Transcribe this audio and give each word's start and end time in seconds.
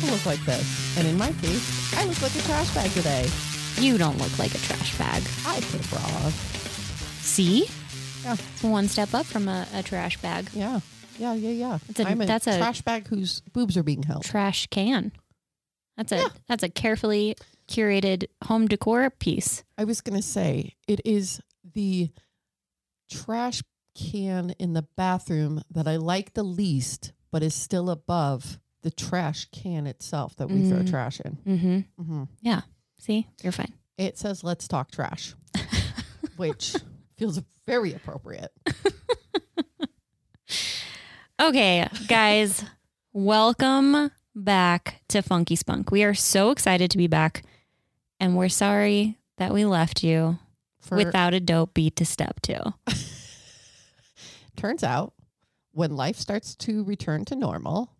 to 0.00 0.10
look 0.10 0.24
like 0.26 0.40
this. 0.44 0.96
And 0.98 1.06
in 1.06 1.16
my 1.18 1.32
case, 1.32 1.94
I 1.96 2.04
look 2.06 2.20
like 2.22 2.34
a 2.36 2.40
trash 2.42 2.74
bag 2.74 2.90
today. 2.92 3.28
You 3.78 3.98
don't 3.98 4.18
look 4.18 4.38
like 4.38 4.54
a 4.54 4.58
trash 4.58 4.96
bag. 4.98 5.22
I 5.46 5.60
put 5.60 5.84
a 5.84 5.88
bra 5.88 6.00
on. 6.24 6.32
See? 7.20 7.66
Yeah. 8.24 8.32
It's 8.34 8.62
one 8.62 8.88
step 8.88 9.14
up 9.14 9.26
from 9.26 9.48
a, 9.48 9.66
a 9.74 9.82
trash 9.82 10.16
bag. 10.20 10.48
Yeah. 10.52 10.80
Yeah, 11.18 11.34
yeah, 11.34 11.50
yeah. 11.50 11.78
It's 11.88 12.00
a- 12.00 12.08
I'm 12.08 12.20
a 12.20 12.26
that's 12.26 12.46
a- 12.46 12.58
trash 12.58 12.82
bag 12.82 13.08
whose 13.08 13.40
boobs 13.52 13.76
are 13.76 13.82
being 13.82 14.02
held. 14.02 14.24
Trash 14.24 14.66
can. 14.68 15.12
That's 15.96 16.12
a 16.12 16.16
Yeah. 16.18 16.28
that's 16.46 16.62
a 16.62 16.68
carefully 16.68 17.36
curated 17.68 18.26
home 18.44 18.66
decor 18.68 19.10
piece. 19.10 19.64
I 19.76 19.84
was 19.84 20.00
going 20.00 20.16
to 20.16 20.26
say 20.26 20.74
it 20.86 21.00
is 21.04 21.40
the 21.74 22.10
trash 23.10 23.62
can 23.96 24.50
in 24.58 24.74
the 24.74 24.86
bathroom 24.96 25.62
that 25.70 25.88
I 25.88 25.96
like 25.96 26.34
the 26.34 26.42
least, 26.44 27.12
but 27.32 27.42
is 27.42 27.54
still 27.54 27.90
above 27.90 28.58
the 28.82 28.90
trash 28.90 29.46
can 29.52 29.86
itself 29.86 30.36
that 30.36 30.48
we 30.48 30.62
throw 30.68 30.78
Mm. 30.78 30.88
trash 30.90 31.20
in. 31.20 31.38
Mm-hmm. 31.46 32.02
hmm 32.02 32.22
Yeah. 32.40 32.62
See? 32.98 33.26
You're 33.42 33.52
fine. 33.52 33.72
It 33.96 34.16
says, 34.18 34.44
let's 34.44 34.68
talk 34.68 34.90
trash, 34.90 35.34
which 36.36 36.74
feels 37.16 37.40
very 37.66 37.92
appropriate. 37.94 38.52
Okay, 41.40 41.86
guys, 42.08 42.64
welcome 43.12 44.10
back 44.34 45.02
to 45.08 45.22
Funky 45.22 45.54
Spunk. 45.54 45.92
We 45.92 46.02
are 46.02 46.14
so 46.14 46.50
excited 46.50 46.90
to 46.90 46.98
be 46.98 47.06
back, 47.06 47.44
and 48.18 48.36
we're 48.36 48.48
sorry 48.48 49.18
that 49.36 49.54
we 49.54 49.64
left 49.64 50.02
you 50.02 50.38
For, 50.80 50.96
without 50.96 51.34
a 51.34 51.40
dope 51.40 51.74
beat 51.74 51.94
to 51.96 52.04
step 52.04 52.40
to. 52.42 52.74
turns 54.56 54.82
out, 54.82 55.12
when 55.70 55.94
life 55.94 56.16
starts 56.16 56.56
to 56.56 56.82
return 56.82 57.24
to 57.26 57.36
normal, 57.36 57.92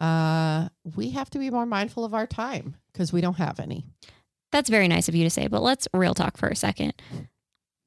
uh, 0.00 0.68
we 0.96 1.10
have 1.10 1.30
to 1.30 1.38
be 1.38 1.50
more 1.50 1.66
mindful 1.66 2.04
of 2.04 2.14
our 2.14 2.26
time 2.26 2.76
because 2.92 3.12
we 3.12 3.20
don't 3.20 3.36
have 3.36 3.60
any. 3.60 3.84
That's 4.52 4.70
very 4.70 4.88
nice 4.88 5.08
of 5.08 5.14
you 5.14 5.24
to 5.24 5.30
say, 5.30 5.46
but 5.46 5.62
let's 5.62 5.86
real 5.94 6.14
talk 6.14 6.36
for 6.36 6.48
a 6.48 6.56
second. 6.56 6.94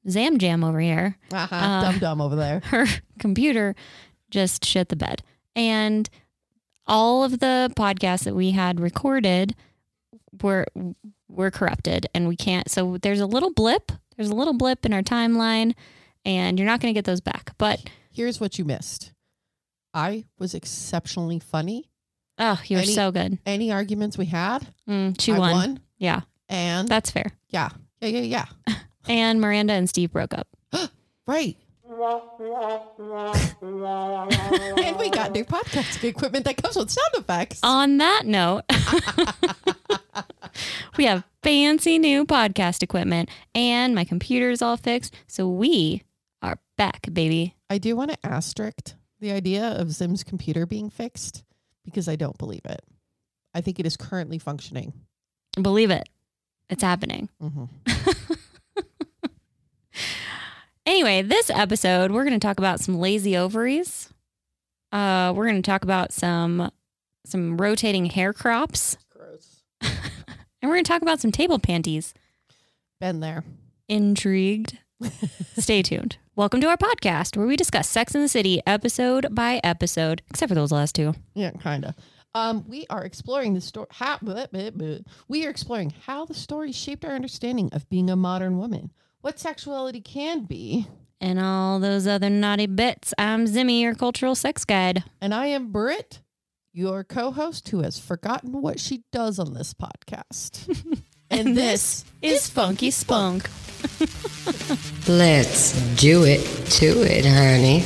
Zam 0.08 0.38
Jam 0.38 0.62
over 0.64 0.80
here, 0.80 1.16
Uh-huh. 1.32 1.54
Uh, 1.54 1.80
dumb 1.82 1.98
dumb 1.98 2.20
over 2.20 2.36
there. 2.36 2.60
her 2.66 2.86
computer 3.18 3.74
just 4.30 4.64
shit 4.64 4.88
the 4.88 4.96
bed. 4.96 5.22
And 5.56 6.08
all 6.86 7.24
of 7.24 7.40
the 7.40 7.72
podcasts 7.76 8.24
that 8.24 8.34
we 8.34 8.50
had 8.52 8.80
recorded 8.80 9.54
were 10.42 10.66
were 11.28 11.50
corrupted 11.50 12.06
and 12.14 12.28
we 12.28 12.36
can't 12.36 12.70
so 12.70 12.98
there's 12.98 13.20
a 13.20 13.26
little 13.26 13.52
blip. 13.52 13.90
There's 14.16 14.28
a 14.28 14.34
little 14.34 14.52
blip 14.54 14.84
in 14.86 14.92
our 14.92 15.02
timeline 15.02 15.74
and 16.24 16.58
you're 16.58 16.66
not 16.66 16.80
going 16.80 16.92
to 16.92 16.96
get 16.98 17.04
those 17.06 17.20
back. 17.20 17.52
But 17.58 17.88
Here's 18.12 18.38
what 18.40 18.58
you 18.58 18.64
missed. 18.64 19.12
I 19.92 20.24
was 20.38 20.54
exceptionally 20.54 21.38
funny. 21.40 21.90
Oh, 22.38 22.60
you 22.66 22.76
were 22.76 22.82
Any- 22.82 22.92
so 22.92 23.10
good. 23.12 23.38
Any 23.46 23.72
arguments 23.72 24.18
we 24.18 24.26
had, 24.26 24.66
Mm, 24.88 25.20
she 25.20 25.32
I 25.32 25.38
won. 25.38 25.52
won. 25.52 25.80
Yeah, 25.98 26.22
And 26.48 26.88
that's 26.88 27.10
fair. 27.10 27.32
yeah, 27.48 27.70
yeah, 28.00 28.08
yeah, 28.08 28.44
yeah. 28.66 28.74
And 29.08 29.40
Miranda 29.40 29.72
and 29.74 29.88
Steve 29.88 30.12
broke 30.12 30.34
up. 30.34 30.48
Right. 31.26 31.56
and 31.88 31.98
we 34.98 35.08
got 35.10 35.32
new 35.32 35.44
podcasting 35.44 36.04
equipment 36.04 36.44
that 36.44 36.56
comes 36.62 36.76
with 36.76 36.90
sound 36.90 37.08
effects. 37.14 37.60
On 37.62 37.96
that 37.98 38.22
note, 38.26 38.62
we 40.98 41.04
have 41.04 41.24
fancy 41.42 41.98
new 41.98 42.24
podcast 42.26 42.82
equipment 42.82 43.28
and 43.54 43.94
my 43.94 44.04
computer 44.04 44.50
is 44.50 44.60
all 44.62 44.76
fixed. 44.76 45.14
So 45.26 45.48
we 45.48 46.02
are 46.42 46.58
back, 46.76 47.06
baby. 47.12 47.54
I 47.70 47.78
do 47.78 47.96
want 47.96 48.10
to 48.12 48.18
asterisk 48.26 48.92
the 49.20 49.32
idea 49.32 49.64
of 49.66 49.90
Zim's 49.92 50.22
computer 50.24 50.66
being 50.66 50.90
fixed 50.90 51.42
because 51.84 52.08
I 52.08 52.16
don't 52.16 52.38
believe 52.38 52.64
it. 52.64 52.82
I 53.54 53.60
think 53.60 53.78
it 53.78 53.86
is 53.86 53.96
currently 53.96 54.38
functioning. 54.38 54.92
Believe 55.60 55.90
it. 55.90 56.08
It's 56.68 56.82
happening. 56.82 57.28
hmm 57.40 57.64
Anyway, 60.86 61.22
this 61.22 61.48
episode, 61.48 62.10
we're 62.10 62.24
going 62.24 62.38
to 62.38 62.46
talk 62.46 62.58
about 62.58 62.78
some 62.78 62.98
lazy 62.98 63.36
ovaries. 63.36 64.10
Uh, 64.92 65.32
we're 65.34 65.46
going 65.46 65.60
to 65.60 65.62
talk 65.62 65.82
about 65.82 66.12
some 66.12 66.70
some 67.24 67.56
rotating 67.56 68.04
hair 68.04 68.34
crops, 68.34 68.98
Gross. 69.10 69.62
and 69.80 69.90
we're 70.62 70.74
going 70.74 70.84
to 70.84 70.88
talk 70.88 71.00
about 71.00 71.20
some 71.20 71.32
table 71.32 71.58
panties. 71.58 72.12
Been 73.00 73.20
there. 73.20 73.44
Intrigued? 73.88 74.78
Stay 75.56 75.82
tuned. 75.82 76.18
Welcome 76.36 76.60
to 76.62 76.68
our 76.68 76.76
podcast 76.76 77.36
where 77.36 77.46
we 77.46 77.56
discuss 77.56 77.88
Sex 77.88 78.14
in 78.14 78.20
the 78.20 78.28
City 78.28 78.60
episode 78.66 79.32
by 79.34 79.60
episode, 79.62 80.22
except 80.30 80.48
for 80.50 80.54
those 80.56 80.72
last 80.72 80.94
two. 80.96 81.14
Yeah, 81.34 81.52
kind 81.52 81.84
of. 81.84 81.94
Um, 82.34 82.64
we 82.68 82.86
are 82.90 83.04
exploring 83.04 83.54
the 83.54 83.60
story. 83.60 83.86
How 83.92 84.16
bleh, 84.18 84.48
bleh, 84.48 84.72
bleh. 84.72 85.04
we 85.28 85.46
are 85.46 85.50
exploring 85.50 85.94
how 86.06 86.24
the 86.24 86.34
story 86.34 86.72
shaped 86.72 87.04
our 87.04 87.12
understanding 87.14 87.70
of 87.72 87.88
being 87.88 88.10
a 88.10 88.16
modern 88.16 88.58
woman, 88.58 88.90
what 89.20 89.38
sexuality 89.38 90.00
can 90.00 90.44
be, 90.44 90.88
And 91.20 91.38
all 91.38 91.78
those 91.78 92.08
other 92.08 92.28
naughty 92.30 92.66
bits. 92.66 93.14
I'm 93.16 93.46
Zimmy, 93.46 93.80
your 93.80 93.94
cultural 93.94 94.34
sex 94.34 94.64
guide. 94.64 95.04
and 95.20 95.32
I 95.32 95.46
am 95.46 95.70
Britt, 95.70 96.20
your 96.72 97.04
co-host 97.04 97.68
who 97.68 97.82
has 97.82 98.00
forgotten 98.00 98.60
what 98.60 98.80
she 98.80 99.04
does 99.12 99.38
on 99.38 99.54
this 99.54 99.72
podcast. 99.72 100.66
and 101.30 101.56
this 101.56 102.04
is 102.22 102.48
Funky 102.48 102.90
Spunk. 102.90 103.50
Let's 105.08 105.72
do 105.96 106.24
it 106.24 106.40
to 106.72 107.02
it, 107.02 107.24
honey. 107.26 107.84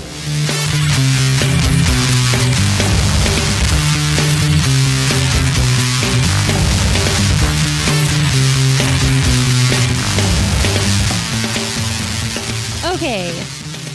Okay, 12.95 13.33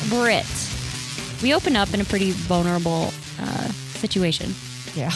Britt. 0.10 0.46
We 1.42 1.54
open 1.54 1.76
up 1.76 1.94
in 1.94 2.00
a 2.00 2.06
pretty 2.06 2.32
vulnerable 2.32 3.12
uh, 3.40 3.68
situation. 4.00 4.54
yeah, 4.96 5.12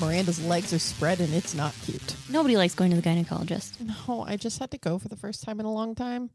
Miranda's 0.00 0.44
legs 0.44 0.72
are 0.72 0.78
spread 0.78 1.20
and 1.20 1.32
it's 1.34 1.54
not 1.54 1.74
cute. 1.84 2.14
Nobody 2.28 2.56
likes 2.56 2.74
going 2.74 2.90
to 2.90 2.96
the 2.96 3.02
gynecologist. 3.02 3.76
No, 4.08 4.22
I 4.22 4.36
just 4.36 4.58
had 4.58 4.70
to 4.72 4.78
go 4.78 4.98
for 4.98 5.08
the 5.08 5.16
first 5.16 5.42
time 5.42 5.60
in 5.60 5.66
a 5.66 5.72
long 5.72 5.94
time, 5.94 6.30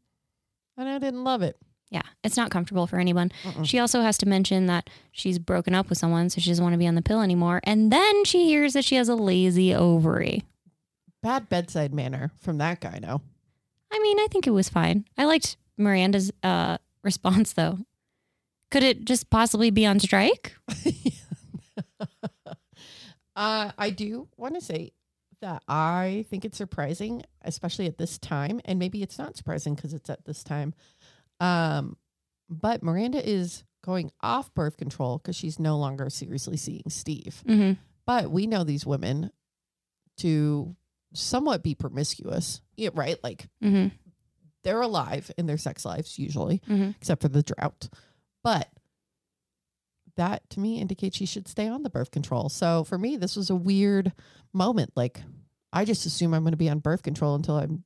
and 0.76 0.88
I 0.88 0.98
didn't 0.98 1.24
love 1.24 1.42
it. 1.42 1.56
Yeah, 1.90 2.02
it's 2.24 2.36
not 2.38 2.50
comfortable 2.50 2.86
for 2.86 2.98
anyone. 2.98 3.30
Mm-mm. 3.44 3.66
She 3.66 3.78
also 3.78 4.00
has 4.00 4.16
to 4.18 4.26
mention 4.26 4.66
that 4.66 4.88
she's 5.10 5.38
broken 5.38 5.74
up 5.74 5.88
with 5.90 5.98
someone, 5.98 6.30
so 6.30 6.40
she 6.40 6.50
doesn't 6.50 6.62
want 6.62 6.72
to 6.72 6.78
be 6.78 6.86
on 6.86 6.94
the 6.94 7.02
pill 7.02 7.20
anymore. 7.20 7.60
And 7.64 7.92
then 7.92 8.24
she 8.24 8.46
hears 8.46 8.72
that 8.72 8.84
she 8.84 8.94
has 8.96 9.10
a 9.10 9.14
lazy 9.14 9.74
ovary. 9.74 10.44
Bad 11.22 11.48
bedside 11.48 11.92
manner 11.92 12.30
from 12.40 12.58
that 12.58 12.80
guy. 12.80 12.98
No, 13.00 13.20
I 13.92 13.98
mean, 13.98 14.18
I 14.18 14.26
think 14.30 14.46
it 14.46 14.50
was 14.50 14.68
fine. 14.70 15.04
I 15.18 15.26
liked 15.26 15.56
Miranda's 15.76 16.32
uh, 16.42 16.78
response, 17.02 17.52
though. 17.52 17.78
Could 18.70 18.82
it 18.82 19.04
just 19.04 19.28
possibly 19.28 19.70
be 19.70 19.84
on 19.84 20.00
strike? 20.00 20.56
uh, 23.36 23.72
I 23.78 23.90
do 23.90 24.28
want 24.36 24.54
to 24.54 24.60
say 24.60 24.92
that 25.40 25.62
I 25.66 26.24
think 26.30 26.44
it's 26.44 26.56
surprising, 26.58 27.24
especially 27.42 27.86
at 27.86 27.98
this 27.98 28.18
time, 28.18 28.60
and 28.64 28.78
maybe 28.78 29.02
it's 29.02 29.18
not 29.18 29.36
surprising 29.36 29.74
because 29.74 29.92
it's 29.94 30.08
at 30.10 30.24
this 30.24 30.44
time. 30.44 30.74
Um, 31.40 31.96
but 32.48 32.82
Miranda 32.82 33.26
is 33.28 33.64
going 33.84 34.12
off 34.20 34.54
birth 34.54 34.76
control 34.76 35.18
because 35.18 35.34
she's 35.34 35.58
no 35.58 35.76
longer 35.78 36.08
seriously 36.10 36.56
seeing 36.56 36.84
Steve. 36.88 37.42
Mm-hmm. 37.48 37.72
But 38.06 38.30
we 38.30 38.46
know 38.46 38.62
these 38.62 38.86
women 38.86 39.32
to 40.18 40.76
somewhat 41.14 41.62
be 41.62 41.74
promiscuous, 41.74 42.60
yeah, 42.76 42.90
right? 42.94 43.16
Like 43.22 43.48
Mm-hmm. 43.62 43.88
they're 44.62 44.80
alive 44.80 45.30
in 45.36 45.46
their 45.46 45.58
sex 45.58 45.84
lives 45.84 46.18
usually, 46.18 46.60
Mhm. 46.68 46.94
except 46.96 47.22
for 47.22 47.28
the 47.28 47.42
drought. 47.42 47.88
But 48.44 48.68
that 50.16 50.48
to 50.50 50.60
me 50.60 50.80
indicates 50.80 51.16
she 51.16 51.26
should 51.26 51.48
stay 51.48 51.68
on 51.68 51.82
the 51.82 51.90
birth 51.90 52.10
control. 52.10 52.48
So 52.48 52.84
for 52.84 52.98
me, 52.98 53.16
this 53.16 53.36
was 53.36 53.50
a 53.50 53.56
weird 53.56 54.12
moment. 54.52 54.92
Like 54.94 55.20
I 55.72 55.84
just 55.84 56.04
assume 56.06 56.34
I'm 56.34 56.42
going 56.42 56.52
to 56.52 56.56
be 56.58 56.68
on 56.68 56.80
birth 56.80 57.02
control 57.02 57.34
until 57.34 57.56
I'm 57.56 57.84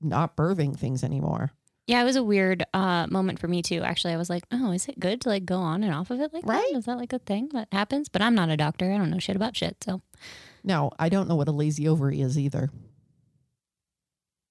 not 0.00 0.36
birthing 0.36 0.76
things 0.78 1.04
anymore. 1.04 1.50
Yeah, 1.86 2.00
it 2.02 2.04
was 2.04 2.16
a 2.16 2.22
weird 2.22 2.64
uh, 2.72 3.06
moment 3.10 3.40
for 3.40 3.48
me 3.48 3.62
too. 3.62 3.82
Actually, 3.82 4.14
I 4.14 4.16
was 4.16 4.30
like, 4.30 4.44
"Oh, 4.52 4.70
is 4.70 4.86
it 4.86 5.00
good 5.00 5.20
to 5.22 5.28
like 5.28 5.44
go 5.44 5.56
on 5.58 5.82
and 5.82 5.92
off 5.92 6.10
of 6.10 6.20
it 6.20 6.32
like 6.32 6.46
Right? 6.46 6.64
that? 6.72 6.78
Is 6.78 6.84
that 6.84 6.98
like 6.98 7.12
a 7.12 7.18
thing 7.18 7.48
that 7.52 7.68
happens?" 7.72 8.08
But 8.08 8.22
I'm 8.22 8.34
not 8.34 8.48
a 8.48 8.56
doctor. 8.56 8.92
I 8.92 8.96
don't 8.96 9.10
know 9.10 9.18
shit 9.18 9.34
about 9.34 9.56
shit. 9.56 9.76
So, 9.82 10.00
no, 10.62 10.92
I 11.00 11.08
don't 11.08 11.28
know 11.28 11.34
what 11.34 11.48
a 11.48 11.52
lazy 11.52 11.88
ovary 11.88 12.20
is 12.20 12.38
either. 12.38 12.70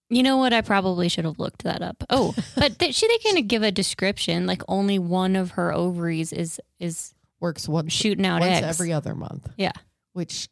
You 0.10 0.24
know 0.24 0.38
what? 0.38 0.54
I 0.54 0.62
probably 0.62 1.08
should 1.10 1.26
have 1.26 1.40
looked 1.40 1.64
that 1.64 1.82
up. 1.82 2.04
Oh, 2.10 2.34
but 2.56 2.78
th- 2.80 2.96
she 2.96 3.08
they 3.08 3.18
kind 3.20 3.38
of 3.38 3.48
give 3.48 3.64
a 3.64 3.72
description. 3.72 4.46
Like 4.48 4.62
only 4.68 5.00
one 5.00 5.36
of 5.36 5.52
her 5.52 5.74
ovaries 5.74 6.34
is 6.34 6.60
is 6.80 7.14
Works 7.40 7.70
once 7.70 7.94
shooting 7.94 8.26
out 8.26 8.42
once 8.42 8.52
eggs. 8.64 8.68
every 8.68 8.92
other 8.92 9.16
month. 9.16 9.48
Yeah. 9.58 9.72
which 10.14 10.50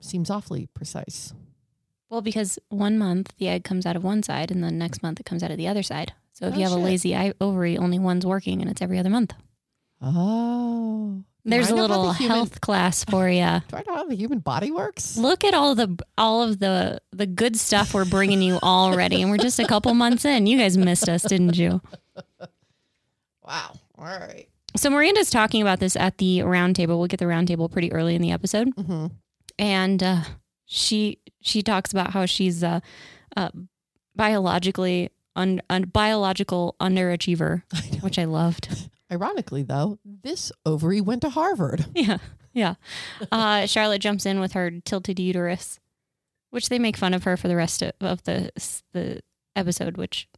seems 0.00 0.30
awfully 0.30 0.68
precise. 0.74 1.34
well, 2.08 2.22
because 2.22 2.58
one 2.68 2.96
month 2.98 3.32
the 3.38 3.48
egg 3.48 3.64
comes 3.64 3.84
out 3.86 3.96
of 3.96 4.04
one 4.04 4.22
side, 4.22 4.50
and 4.50 4.62
the 4.62 4.70
next 4.70 5.02
month 5.02 5.18
it 5.18 5.26
comes 5.26 5.42
out 5.42 5.50
of 5.50 5.56
the 5.58 5.66
other 5.68 5.82
side. 5.82 6.12
So 6.32 6.46
if 6.46 6.54
Oh, 6.54 6.56
you 6.56 6.62
have 6.62 6.72
a 6.72 6.76
lazy 6.76 7.14
eye- 7.16 7.34
ovary, 7.40 7.76
only 7.76 7.98
one's 7.98 8.24
working, 8.24 8.60
and 8.62 8.70
it's 8.70 8.80
every 8.80 8.98
other 8.98 9.10
month. 9.10 9.34
Oh, 10.00 11.22
There's 11.44 11.70
a 11.70 11.74
little 11.74 12.12
human- 12.12 12.36
health 12.36 12.60
class 12.60 13.04
for 13.04 13.28
you. 13.28 13.40
Do 13.68 13.76
I 13.76 13.82
know 13.86 13.94
how 13.94 14.04
the 14.04 14.14
human 14.16 14.38
body 14.40 14.70
works? 14.70 15.16
Look 15.16 15.42
at 15.44 15.54
all 15.54 15.74
the 15.74 15.98
all 16.18 16.42
of 16.42 16.58
the 16.58 17.00
the 17.12 17.26
good 17.26 17.56
stuff 17.56 17.94
we're 17.94 18.04
bringing 18.04 18.42
you 18.42 18.58
already, 18.62 19.22
and 19.22 19.30
we're 19.30 19.38
just 19.38 19.58
a 19.58 19.66
couple 19.66 19.92
months 19.94 20.24
in. 20.24 20.46
You 20.46 20.58
guys 20.58 20.76
missed 20.76 21.08
us, 21.08 21.22
didn't 21.22 21.56
you? 21.56 21.80
Wow. 23.44 23.72
All 23.98 24.04
right. 24.04 24.46
So 24.76 24.90
Miranda's 24.90 25.30
talking 25.30 25.60
about 25.62 25.80
this 25.80 25.96
at 25.96 26.18
the 26.18 26.40
roundtable. 26.40 26.98
We'll 26.98 27.06
get 27.08 27.18
the 27.18 27.26
roundtable 27.26 27.70
pretty 27.70 27.92
early 27.92 28.14
in 28.14 28.22
the 28.22 28.30
episode, 28.30 28.68
Mm-hmm. 28.76 29.06
and 29.58 30.02
uh, 30.02 30.20
she 30.66 31.18
she 31.40 31.62
talks 31.62 31.90
about 31.90 32.12
how 32.12 32.26
she's 32.26 32.62
uh, 32.62 32.78
uh, 33.36 33.50
biologically 34.14 35.10
un, 35.34 35.60
un, 35.68 35.82
biological 35.84 36.76
underachiever, 36.80 37.62
which 38.02 38.18
I 38.18 38.24
loved. 38.24 38.88
Ironically, 39.12 39.62
though, 39.62 39.98
this 40.04 40.52
ovary 40.64 41.00
went 41.00 41.22
to 41.22 41.30
Harvard. 41.30 41.86
Yeah, 41.94 42.18
yeah. 42.52 42.74
Uh, 43.30 43.66
Charlotte 43.66 44.00
jumps 44.00 44.26
in 44.26 44.40
with 44.40 44.52
her 44.52 44.70
tilted 44.84 45.18
uterus, 45.20 45.78
which 46.50 46.68
they 46.68 46.78
make 46.78 46.96
fun 46.96 47.14
of 47.14 47.24
her 47.24 47.36
for 47.36 47.48
the 47.48 47.56
rest 47.56 47.82
of, 47.82 47.92
of 48.00 48.22
the 48.24 48.50
the 48.92 49.20
episode. 49.54 49.96
Which 49.96 50.28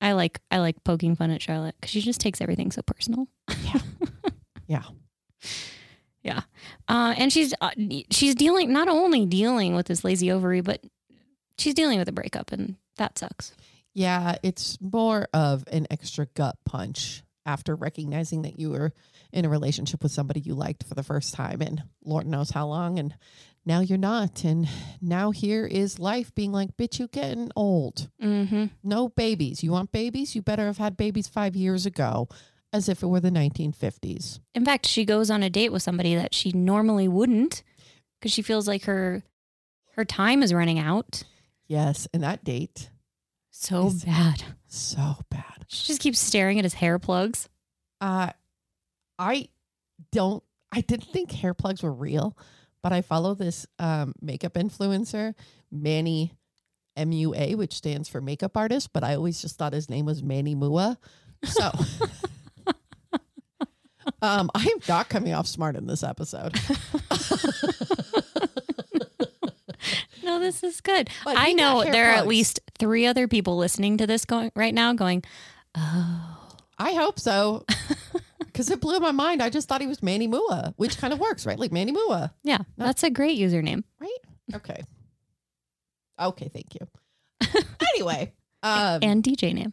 I 0.00 0.12
like. 0.12 0.40
I 0.50 0.58
like 0.58 0.82
poking 0.84 1.14
fun 1.16 1.30
at 1.30 1.42
Charlotte 1.42 1.74
because 1.80 1.90
she 1.90 2.00
just 2.00 2.20
takes 2.20 2.40
everything 2.40 2.70
so 2.70 2.82
personal. 2.82 3.28
Yeah. 3.64 3.80
Yeah. 4.68 4.82
yeah. 6.22 6.40
Uh, 6.88 7.14
and 7.16 7.32
she's 7.32 7.54
uh, 7.62 7.70
she's 8.10 8.34
dealing 8.34 8.70
not 8.70 8.86
only 8.86 9.24
dealing 9.24 9.74
with 9.74 9.86
this 9.86 10.04
lazy 10.04 10.30
ovary, 10.30 10.60
but 10.60 10.84
she's 11.56 11.72
dealing 11.72 11.98
with 11.98 12.08
a 12.08 12.12
breakup, 12.12 12.52
and 12.52 12.76
that 12.98 13.16
sucks. 13.16 13.54
Yeah, 13.94 14.36
it's 14.42 14.78
more 14.80 15.26
of 15.32 15.64
an 15.72 15.86
extra 15.90 16.26
gut 16.34 16.56
punch 16.66 17.22
after 17.48 17.74
recognizing 17.74 18.42
that 18.42 18.60
you 18.60 18.70
were 18.70 18.92
in 19.32 19.46
a 19.46 19.48
relationship 19.48 20.02
with 20.02 20.12
somebody 20.12 20.40
you 20.40 20.54
liked 20.54 20.84
for 20.84 20.94
the 20.94 21.02
first 21.02 21.32
time 21.32 21.62
and 21.62 21.82
Lord 22.04 22.26
knows 22.26 22.50
how 22.50 22.66
long 22.66 22.98
and 22.98 23.14
now 23.64 23.80
you're 23.80 23.96
not 23.96 24.44
and 24.44 24.68
now 25.00 25.30
here 25.30 25.66
is 25.66 25.98
life 25.98 26.34
being 26.34 26.52
like 26.52 26.76
bitch 26.76 26.98
you're 26.98 27.08
getting 27.08 27.50
old. 27.56 28.10
Mm-hmm. 28.22 28.66
No 28.82 29.08
babies. 29.08 29.62
You 29.62 29.72
want 29.72 29.92
babies? 29.92 30.36
You 30.36 30.42
better 30.42 30.66
have 30.66 30.76
had 30.76 30.96
babies 30.96 31.26
5 31.26 31.56
years 31.56 31.86
ago 31.86 32.28
as 32.70 32.90
if 32.90 33.02
it 33.02 33.06
were 33.06 33.20
the 33.20 33.30
1950s. 33.30 34.40
In 34.54 34.66
fact, 34.66 34.84
she 34.84 35.06
goes 35.06 35.30
on 35.30 35.42
a 35.42 35.48
date 35.48 35.72
with 35.72 35.82
somebody 35.82 36.14
that 36.14 36.34
she 36.34 36.52
normally 36.52 37.08
wouldn't 37.08 37.62
because 38.20 38.32
she 38.32 38.42
feels 38.42 38.68
like 38.68 38.84
her 38.84 39.22
her 39.96 40.04
time 40.04 40.42
is 40.42 40.52
running 40.52 40.78
out. 40.78 41.24
Yes, 41.66 42.06
and 42.12 42.22
that 42.22 42.44
date 42.44 42.90
So 43.60 43.90
bad. 44.06 44.44
so 44.68 45.16
bad. 45.30 45.64
She 45.66 45.88
just 45.88 46.00
keeps 46.00 46.20
staring 46.20 46.58
at 46.60 46.64
his 46.64 46.74
hair 46.74 47.00
plugs. 47.00 47.48
Uh, 48.00 48.30
I 49.18 49.48
don't. 50.12 50.44
I 50.70 50.80
didn't 50.82 51.08
think 51.08 51.32
hair 51.32 51.54
plugs 51.54 51.82
were 51.82 51.92
real, 51.92 52.38
but 52.84 52.92
I 52.92 53.02
follow 53.02 53.34
this 53.34 53.66
um, 53.80 54.14
makeup 54.22 54.54
influencer, 54.54 55.34
Manny 55.72 56.34
MUA, 56.96 57.56
which 57.56 57.74
stands 57.74 58.08
for 58.08 58.20
makeup 58.20 58.56
artist. 58.56 58.92
But 58.92 59.02
I 59.02 59.16
always 59.16 59.42
just 59.42 59.58
thought 59.58 59.72
his 59.72 59.90
name 59.90 60.06
was 60.06 60.22
Manny 60.22 60.54
Mua. 60.54 60.96
So, 61.42 61.68
um, 64.22 64.52
I 64.54 64.62
am 64.62 64.78
not 64.88 65.08
coming 65.08 65.34
off 65.34 65.48
smart 65.48 65.74
in 65.74 65.88
this 65.88 66.04
episode. 66.04 66.56
No, 70.28 70.38
this 70.38 70.62
is 70.62 70.80
good. 70.82 71.08
But 71.24 71.38
I 71.38 71.52
know 71.54 71.82
there 71.82 72.10
are 72.10 72.16
at 72.16 72.26
least 72.26 72.60
three 72.78 73.06
other 73.06 73.26
people 73.26 73.56
listening 73.56 73.96
to 73.96 74.06
this 74.06 74.26
going 74.26 74.52
right 74.54 74.74
now 74.74 74.92
going, 74.92 75.24
Oh, 75.74 76.48
I 76.78 76.92
hope 76.92 77.18
so, 77.18 77.64
because 78.38 78.70
it 78.70 78.80
blew 78.80 79.00
my 79.00 79.10
mind. 79.10 79.42
I 79.42 79.48
just 79.48 79.68
thought 79.68 79.80
he 79.80 79.86
was 79.86 80.02
Manny 80.02 80.28
Mua, 80.28 80.74
which 80.76 80.98
kind 80.98 81.12
of 81.14 81.18
works, 81.18 81.46
right? 81.46 81.58
Like 81.58 81.72
Manny 81.72 81.92
Mua, 81.92 82.32
yeah, 82.44 82.58
that's 82.76 83.02
a 83.02 83.10
great 83.10 83.38
username. 83.38 83.84
right? 84.00 84.10
Okay. 84.54 84.82
Okay, 86.20 86.50
thank 86.52 86.74
you. 86.74 87.60
anyway, 87.94 88.32
um, 88.62 89.00
and 89.02 89.22
DJ 89.22 89.54
name. 89.54 89.72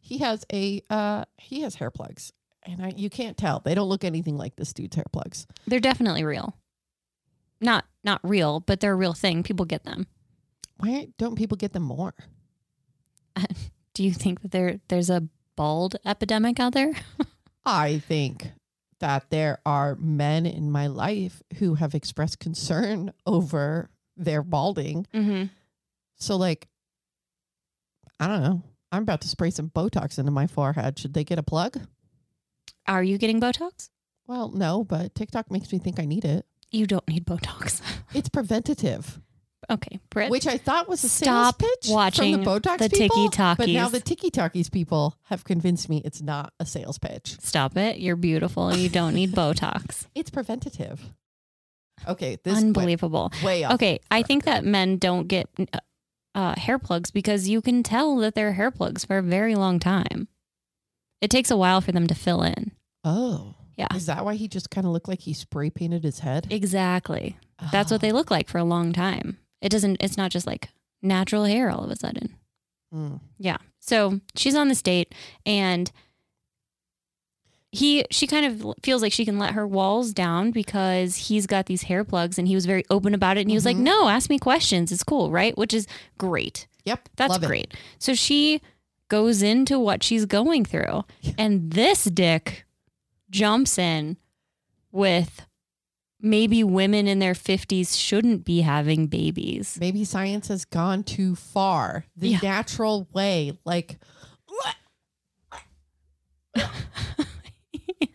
he 0.00 0.18
has 0.18 0.44
a 0.52 0.82
uh 0.90 1.24
he 1.38 1.60
has 1.62 1.74
hair 1.76 1.90
plugs 1.90 2.32
and 2.64 2.82
I, 2.84 2.92
you 2.96 3.08
can't 3.10 3.36
tell 3.36 3.60
they 3.60 3.74
don't 3.74 3.88
look 3.88 4.04
anything 4.04 4.36
like 4.36 4.56
this 4.56 4.72
dude's 4.72 4.96
hair 4.96 5.04
plugs 5.12 5.46
They're 5.66 5.80
definitely 5.80 6.24
real. 6.24 6.56
Not 7.60 7.84
not 8.06 8.20
real, 8.22 8.60
but 8.60 8.80
they're 8.80 8.92
a 8.92 8.96
real 8.96 9.12
thing. 9.12 9.42
People 9.42 9.66
get 9.66 9.84
them. 9.84 10.06
why 10.78 11.08
don't 11.18 11.36
people 11.36 11.56
get 11.56 11.72
them 11.74 11.82
more 11.82 12.14
Do 13.94 14.02
you 14.04 14.12
think 14.12 14.40
that 14.42 14.50
there 14.50 14.80
there's 14.88 15.10
a 15.10 15.24
bald 15.56 15.96
epidemic 16.04 16.60
out 16.60 16.72
there? 16.74 16.92
i 17.66 17.98
think 17.98 18.52
that 19.00 19.28
there 19.30 19.58
are 19.66 19.96
men 19.96 20.46
in 20.46 20.70
my 20.70 20.86
life 20.86 21.42
who 21.58 21.74
have 21.74 21.94
expressed 21.94 22.38
concern 22.38 23.12
over 23.26 23.90
their 24.16 24.42
balding 24.42 25.06
Mm-hmm. 25.12 25.44
so 26.16 26.36
like 26.36 26.68
i 28.20 28.26
don't 28.28 28.42
know 28.42 28.62
i'm 28.92 29.02
about 29.02 29.20
to 29.22 29.28
spray 29.28 29.50
some 29.50 29.68
botox 29.70 30.18
into 30.18 30.30
my 30.30 30.46
forehead 30.46 30.98
should 30.98 31.12
they 31.14 31.24
get 31.24 31.38
a 31.38 31.42
plug 31.42 31.78
Are 32.86 33.02
you 33.02 33.18
getting 33.18 33.40
Botox? 33.40 33.90
well 34.26 34.50
no 34.50 34.84
but 34.84 35.14
tiktok 35.14 35.50
makes 35.50 35.72
me 35.72 35.78
think 35.78 35.98
i 35.98 36.04
need 36.04 36.24
it 36.24 36.46
You 36.70 36.86
don't 36.86 37.06
need 37.08 37.26
Botox. 37.26 37.80
It's 38.16 38.28
preventative 38.28 39.20
okay, 39.70 39.98
Britt. 40.10 40.30
which 40.30 40.46
I 40.46 40.58
thought 40.58 40.88
was 40.88 41.02
a 41.04 41.08
Stop 41.08 41.60
sales 41.60 41.70
pitch 41.82 41.90
watching 41.90 42.34
from 42.34 42.44
the 42.44 42.50
Botox 42.50 42.78
the 42.78 42.88
people, 42.88 43.28
Tiki-Takis. 43.28 43.56
But 43.56 43.68
now 43.68 43.88
the 43.88 44.00
Tiki 44.00 44.30
Talkies 44.30 44.70
people 44.70 45.16
have 45.24 45.44
convinced 45.44 45.88
me 45.88 46.02
it's 46.04 46.22
not 46.22 46.52
a 46.60 46.66
sales 46.66 46.98
pitch. 46.98 47.36
Stop 47.40 47.76
it. 47.76 47.98
You're 47.98 48.16
beautiful. 48.16 48.74
You 48.74 48.88
don't 48.88 49.14
need 49.14 49.32
Botox. 49.32 50.06
It's 50.14 50.30
preventative. 50.30 51.12
Okay, 52.06 52.38
this 52.44 52.58
Unbelievable. 52.58 53.32
way 53.42 53.64
off. 53.64 53.74
Okay, 53.74 54.00
I 54.10 54.22
think 54.22 54.44
that 54.44 54.64
men 54.64 54.98
don't 54.98 55.28
get 55.28 55.48
uh, 56.34 56.54
hair 56.58 56.78
plugs 56.78 57.10
because 57.10 57.48
you 57.48 57.62
can 57.62 57.82
tell 57.82 58.16
that 58.16 58.34
they're 58.34 58.52
hair 58.52 58.70
plugs 58.70 59.04
for 59.04 59.18
a 59.18 59.22
very 59.22 59.54
long 59.54 59.78
time. 59.78 60.28
It 61.22 61.30
takes 61.30 61.50
a 61.50 61.56
while 61.56 61.80
for 61.80 61.92
them 61.92 62.06
to 62.06 62.14
fill 62.14 62.42
in. 62.42 62.72
Oh, 63.02 63.54
Yeah. 63.78 63.88
Is 63.94 64.06
that 64.06 64.24
why 64.24 64.34
he 64.34 64.46
just 64.46 64.70
kind 64.70 64.86
of 64.86 64.92
looked 64.92 65.08
like 65.08 65.20
he 65.20 65.32
spray 65.32 65.70
painted 65.70 66.04
his 66.04 66.18
head? 66.18 66.46
Exactly. 66.50 67.38
That's 67.72 67.90
what 67.90 68.00
they 68.00 68.12
look 68.12 68.30
like 68.30 68.48
for 68.48 68.58
a 68.58 68.64
long 68.64 68.92
time. 68.92 69.38
It 69.60 69.70
doesn't, 69.70 70.02
it's 70.02 70.16
not 70.16 70.30
just 70.30 70.46
like 70.46 70.68
natural 71.02 71.44
hair 71.44 71.70
all 71.70 71.82
of 71.84 71.90
a 71.90 71.96
sudden. 71.96 72.34
Mm. 72.94 73.20
Yeah. 73.38 73.58
So 73.80 74.20
she's 74.34 74.54
on 74.54 74.68
this 74.68 74.82
date 74.82 75.14
and 75.44 75.90
he 77.72 78.04
she 78.10 78.26
kind 78.26 78.46
of 78.46 78.74
feels 78.82 79.02
like 79.02 79.12
she 79.12 79.24
can 79.24 79.38
let 79.38 79.52
her 79.54 79.66
walls 79.66 80.12
down 80.12 80.50
because 80.50 81.16
he's 81.16 81.46
got 81.46 81.66
these 81.66 81.82
hair 81.82 82.04
plugs 82.04 82.38
and 82.38 82.48
he 82.48 82.54
was 82.54 82.64
very 82.64 82.84
open 82.90 83.12
about 83.12 83.36
it 83.36 83.40
and 83.42 83.50
he 83.50 83.56
was 83.56 83.64
like, 83.66 83.76
Mhm. 83.76 83.80
"No, 83.80 84.08
ask 84.08 84.30
me 84.30 84.38
questions. 84.38 84.90
It's 84.92 85.02
cool, 85.04 85.30
right?" 85.30 85.56
Which 85.58 85.74
is 85.74 85.86
great. 86.16 86.66
Yep, 86.84 87.08
That's 87.16 87.32
love 87.32 87.42
it. 87.42 87.46
great. 87.46 87.74
So 87.98 88.14
she 88.14 88.60
goes 89.08 89.42
into 89.42 89.78
what 89.78 90.02
she's 90.02 90.24
going 90.26 90.64
through 90.64 91.04
and 91.36 91.70
this 91.72 92.04
dick 92.04 92.64
jumps 93.30 93.76
in 93.78 94.16
with 94.90 95.46
maybe 96.20 96.64
women 96.64 97.06
in 97.06 97.18
their 97.18 97.34
50s 97.34 97.98
shouldn't 97.98 98.44
be 98.44 98.60
having 98.62 99.06
babies. 99.06 99.76
Maybe 99.80 100.04
science 100.04 100.48
has 100.48 100.64
gone 100.64 101.02
too 101.04 101.34
far. 101.36 102.04
The 102.16 102.30
Yeah. 102.30 102.38
natural 102.42 103.06
way, 103.12 103.58
like. 103.64 103.98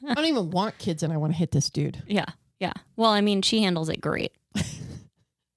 I 0.04 0.14
don't 0.16 0.26
even 0.26 0.50
want 0.50 0.78
kids, 0.78 1.04
and 1.04 1.14
I 1.14 1.18
want 1.18 1.34
to 1.34 1.38
hit 1.38 1.52
this 1.52 1.70
dude. 1.70 2.04
Yeah. 2.08 2.26
Yeah. 2.60 2.74
Well, 2.96 3.12
I 3.12 3.22
mean, 3.22 3.42
she 3.42 3.62
handles 3.64 3.88
it 3.90 4.02
great. 4.02 4.34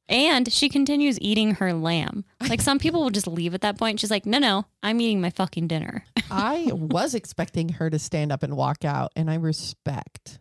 and 0.09 0.53
she 0.53 0.69
continues 0.69 1.19
eating 1.21 1.55
her 1.57 1.73
lamb. 1.73 2.25
Like 2.49 2.61
some 2.61 2.79
people 2.79 3.03
will 3.03 3.11
just 3.11 3.27
leave 3.27 3.55
at 3.55 3.63
that 3.63 3.79
point. 3.79 4.01
She's 4.01 4.11
like, 4.11 4.27
no, 4.27 4.39
no, 4.39 4.67
I'm 4.83 5.01
eating 5.01 5.21
my 5.21 5.31
fucking 5.31 5.67
dinner. 5.69 6.05
I 6.31 6.71
was 6.73 7.15
expecting 7.15 7.71
her 7.71 7.91
to 7.91 7.99
stand 7.99 8.33
up 8.33 8.43
and 8.43 8.57
walk 8.57 8.85
out, 8.85 9.13
and 9.17 9.31
I 9.31 9.35
respect 9.37 10.39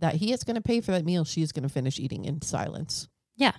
that 0.00 0.16
he 0.16 0.32
is 0.32 0.44
going 0.44 0.56
to 0.56 0.62
pay 0.62 0.80
for 0.80 0.92
that 0.92 1.04
meal. 1.04 1.24
She 1.24 1.42
is 1.42 1.52
going 1.52 1.62
to 1.62 1.68
finish 1.68 1.98
eating 1.98 2.24
in 2.24 2.42
silence. 2.42 3.08
Yeah. 3.36 3.52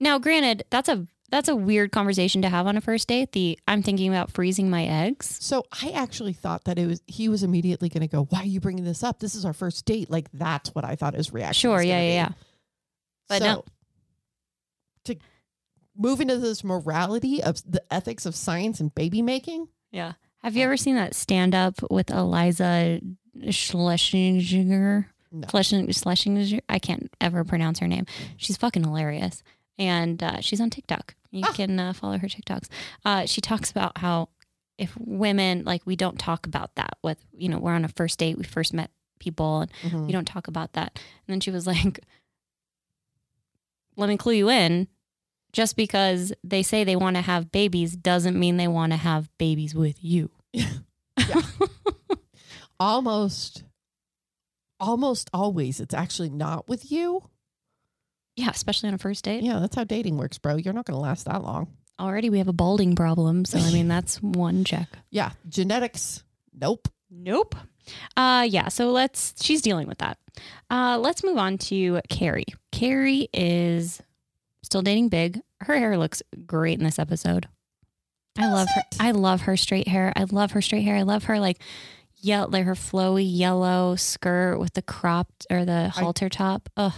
Now, 0.00 0.18
granted, 0.18 0.64
that's 0.70 0.88
a 0.88 1.06
that's 1.30 1.48
a 1.48 1.56
weird 1.56 1.92
conversation 1.92 2.40
to 2.42 2.48
have 2.48 2.66
on 2.66 2.76
a 2.76 2.80
first 2.80 3.08
date. 3.08 3.32
The 3.32 3.58
I'm 3.68 3.82
thinking 3.82 4.08
about 4.08 4.30
freezing 4.30 4.70
my 4.70 4.84
eggs. 4.84 5.38
So 5.40 5.64
I 5.82 5.90
actually 5.90 6.32
thought 6.32 6.64
that 6.64 6.78
it 6.78 6.86
was 6.86 7.02
he 7.06 7.28
was 7.28 7.42
immediately 7.42 7.88
going 7.88 8.02
to 8.02 8.08
go, 8.08 8.24
"Why 8.30 8.40
are 8.40 8.46
you 8.46 8.60
bringing 8.60 8.84
this 8.84 9.02
up? 9.02 9.18
This 9.20 9.34
is 9.34 9.44
our 9.44 9.52
first 9.52 9.84
date." 9.84 10.10
Like 10.10 10.30
that's 10.32 10.74
what 10.74 10.84
I 10.84 10.96
thought 10.96 11.14
his 11.14 11.32
reaction. 11.32 11.68
Sure, 11.68 11.82
yeah, 11.82 12.00
yeah, 12.00 12.14
yeah. 12.14 12.28
But 13.28 13.38
so, 13.40 13.44
no. 13.44 13.64
to 15.04 15.16
move 15.96 16.20
into 16.20 16.38
this 16.38 16.64
morality 16.64 17.42
of 17.42 17.60
the 17.70 17.82
ethics 17.92 18.24
of 18.24 18.34
science 18.34 18.80
and 18.80 18.94
baby 18.94 19.20
making. 19.20 19.68
Yeah. 19.90 20.12
Have 20.42 20.56
you 20.56 20.64
ever 20.64 20.76
seen 20.76 20.94
that 20.94 21.14
stand 21.14 21.54
up 21.54 21.74
with 21.90 22.06
Iliza 22.06 23.02
Shlesinger? 23.40 25.06
No. 25.32 25.46
Shlesinger, 25.48 25.88
Shlesinger? 25.88 26.60
I 26.68 26.78
can't 26.78 27.10
ever 27.20 27.44
pronounce 27.44 27.78
her 27.80 27.86
name. 27.88 28.06
She's 28.36 28.56
fucking 28.56 28.84
hilarious. 28.84 29.42
And 29.78 30.22
uh, 30.22 30.40
she's 30.40 30.60
on 30.60 30.70
TikTok. 30.70 31.14
You 31.30 31.44
Ah. 31.46 31.52
can 31.52 31.78
uh, 31.78 31.92
follow 31.92 32.18
her 32.18 32.26
TikToks. 32.26 32.68
Uh, 33.04 33.26
she 33.26 33.40
talks 33.40 33.70
about 33.70 33.98
how 33.98 34.28
if 34.78 34.96
women, 34.98 35.64
like, 35.64 35.82
we 35.84 35.96
don't 35.96 36.18
talk 36.18 36.46
about 36.46 36.74
that 36.76 36.96
with, 37.02 37.18
you 37.36 37.48
know, 37.48 37.58
we're 37.58 37.72
on 37.72 37.84
a 37.84 37.88
first 37.88 38.18
date, 38.18 38.38
we 38.38 38.44
first 38.44 38.72
met 38.72 38.90
people 39.18 39.60
and 39.62 39.70
Mhm. 39.82 40.06
we 40.06 40.12
don't 40.12 40.26
talk 40.26 40.46
about 40.48 40.72
that. 40.74 40.92
And 41.26 41.32
then 41.34 41.40
she 41.40 41.50
was 41.50 41.66
like, 41.66 42.00
let 43.96 44.08
me 44.08 44.16
clue 44.16 44.34
you 44.34 44.48
in. 44.48 44.88
Just 45.52 45.76
because 45.76 46.32
they 46.44 46.62
say 46.62 46.84
they 46.84 46.94
want 46.96 47.16
to 47.16 47.22
have 47.22 47.50
babies 47.50 47.96
doesn't 47.96 48.38
mean 48.38 48.56
they 48.58 48.68
want 48.68 48.92
to 48.92 48.96
have 48.98 49.28
babies 49.38 49.74
with 49.74 49.96
you. 50.04 50.30
almost 52.80 53.64
almost 54.80 55.28
always 55.32 55.80
it's 55.80 55.94
actually 55.94 56.30
not 56.30 56.68
with 56.68 56.90
you. 56.90 57.22
Yeah, 58.36 58.50
especially 58.50 58.88
on 58.88 58.94
a 58.94 58.98
first 58.98 59.24
date. 59.24 59.42
Yeah, 59.42 59.58
that's 59.58 59.74
how 59.74 59.82
dating 59.84 60.16
works, 60.16 60.38
bro. 60.38 60.56
You're 60.56 60.72
not 60.72 60.84
going 60.84 60.94
to 60.94 61.00
last 61.00 61.24
that 61.24 61.42
long. 61.42 61.72
Already 61.98 62.30
we 62.30 62.38
have 62.38 62.46
a 62.46 62.52
balding 62.52 62.94
problem. 62.94 63.44
So, 63.44 63.58
I 63.58 63.72
mean, 63.72 63.88
that's 63.88 64.22
one 64.22 64.64
check. 64.64 64.88
Yeah, 65.10 65.32
genetics. 65.48 66.22
Nope. 66.54 66.88
Nope. 67.10 67.56
Uh 68.16 68.46
yeah, 68.48 68.68
so 68.68 68.90
let's 68.90 69.34
she's 69.42 69.62
dealing 69.62 69.88
with 69.88 69.98
that. 69.98 70.18
Uh 70.70 70.98
let's 71.00 71.24
move 71.24 71.38
on 71.38 71.56
to 71.58 72.00
Carrie. 72.10 72.44
Carrie 72.70 73.28
is 73.32 74.02
still 74.62 74.82
dating 74.82 75.08
big. 75.08 75.40
Her 75.62 75.76
hair 75.78 75.96
looks 75.96 76.22
great 76.46 76.78
in 76.78 76.84
this 76.84 76.98
episode. 76.98 77.48
I 78.36 78.52
love 78.52 78.68
her. 78.74 78.82
I 79.00 79.10
love 79.12 79.40
her 79.42 79.56
straight 79.56 79.88
hair. 79.88 80.12
I 80.14 80.24
love 80.24 80.52
her 80.52 80.60
straight 80.60 80.84
hair. 80.84 80.96
I 80.96 81.02
love 81.02 81.24
her 81.24 81.40
like 81.40 81.60
yell 82.20 82.48
like 82.48 82.64
her 82.64 82.74
flowy 82.74 83.24
yellow 83.28 83.96
skirt 83.96 84.58
with 84.58 84.74
the 84.74 84.82
cropped 84.82 85.46
or 85.50 85.64
the 85.64 85.88
halter 85.90 86.28
top. 86.28 86.68
Ugh. 86.76 86.92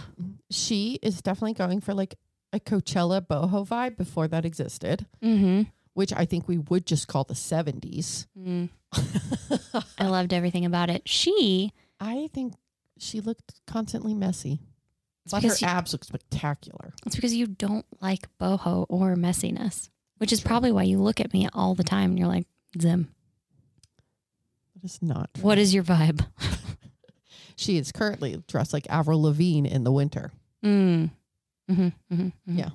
She 0.49 0.99
is 1.01 1.21
definitely 1.21 1.53
going 1.53 1.81
for 1.81 1.93
like 1.93 2.15
a 2.53 2.59
Coachella 2.59 3.21
boho 3.21 3.67
vibe 3.67 3.97
before 3.97 4.27
that 4.27 4.45
existed, 4.45 5.05
Mm-hmm. 5.23 5.63
which 5.93 6.11
I 6.13 6.25
think 6.25 6.47
we 6.47 6.57
would 6.57 6.85
just 6.85 7.07
call 7.07 7.23
the 7.23 7.33
70s. 7.33 8.27
Mm. 8.37 8.69
I 9.97 10.07
loved 10.07 10.33
everything 10.33 10.65
about 10.65 10.89
it. 10.89 11.07
She 11.07 11.71
I 11.99 12.29
think 12.33 12.53
she 12.97 13.21
looked 13.21 13.53
constantly 13.67 14.13
messy, 14.13 14.59
it's 15.25 15.33
but 15.33 15.43
her 15.43 15.49
you, 15.57 15.67
abs 15.67 15.93
look 15.93 16.03
spectacular. 16.03 16.93
it's 17.05 17.15
because 17.15 17.33
you 17.33 17.47
don't 17.47 17.85
like 18.01 18.27
boho 18.39 18.85
or 18.89 19.15
messiness, 19.15 19.89
which 20.17 20.33
is 20.33 20.41
probably 20.41 20.71
why 20.71 20.83
you 20.83 20.99
look 20.99 21.19
at 21.21 21.31
me 21.33 21.47
all 21.53 21.73
the 21.75 21.83
time 21.83 22.11
and 22.11 22.19
you're 22.19 22.27
like, 22.27 22.47
Zim. 22.79 23.13
That 24.81 24.85
is 24.85 25.01
not. 25.01 25.29
What 25.41 25.57
is 25.57 25.73
your 25.73 25.83
vibe? 25.83 26.25
She 27.57 27.77
is 27.77 27.91
currently 27.91 28.41
dressed 28.47 28.73
like 28.73 28.87
Avril 28.89 29.21
Lavigne 29.21 29.69
in 29.69 29.83
the 29.83 29.91
winter. 29.91 30.31
Mm. 30.65 31.11
hmm 31.69 31.87
hmm 32.09 32.29
Yeah. 32.47 32.69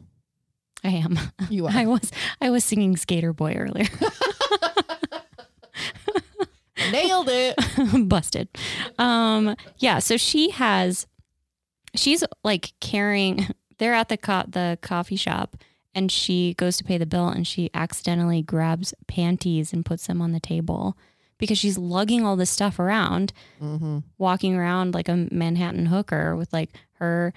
I 0.85 0.91
am. 0.91 1.19
You 1.51 1.67
are. 1.67 1.73
I 1.75 1.87
was 1.87 2.13
I 2.41 2.51
was 2.51 2.63
singing 2.65 2.97
Skater 2.97 3.33
Boy 3.33 3.55
earlier. 3.55 3.89
Nailed 6.93 7.29
it. 7.31 8.09
Busted. 8.09 8.49
Um 8.99 9.57
yeah, 9.79 9.99
so 9.99 10.17
she 10.17 10.51
has 10.51 11.09
she's 11.97 12.23
like 12.45 12.73
carrying 12.81 13.49
they're 13.79 13.95
at 13.95 14.09
the 14.09 14.17
co- 14.19 14.45
the 14.47 14.79
coffee 14.83 15.17
shop 15.17 15.57
and 15.97 16.13
she 16.13 16.55
goes 16.55 16.77
to 16.77 16.85
pay 16.85 16.99
the 16.99 17.07
bill 17.07 17.29
and 17.29 17.45
she 17.47 17.71
accidentally 17.75 18.43
grabs 18.43 18.95
panties 19.09 19.73
and 19.73 19.85
puts 19.85 20.07
them 20.07 20.23
on 20.23 20.31
the 20.31 20.39
table 20.41 20.97
because 21.39 21.59
she's 21.59 21.77
lugging 21.79 22.25
all 22.25 22.37
this 22.37 22.51
stuff 22.51 22.79
around 22.79 23.33
hmm 23.59 23.99
walking 24.19 24.55
around 24.57 24.95
like 24.95 25.09
a 25.09 25.29
Manhattan 25.31 25.87
hooker 25.87 26.35
with 26.37 26.53
like 26.53 26.71
her 26.95 27.33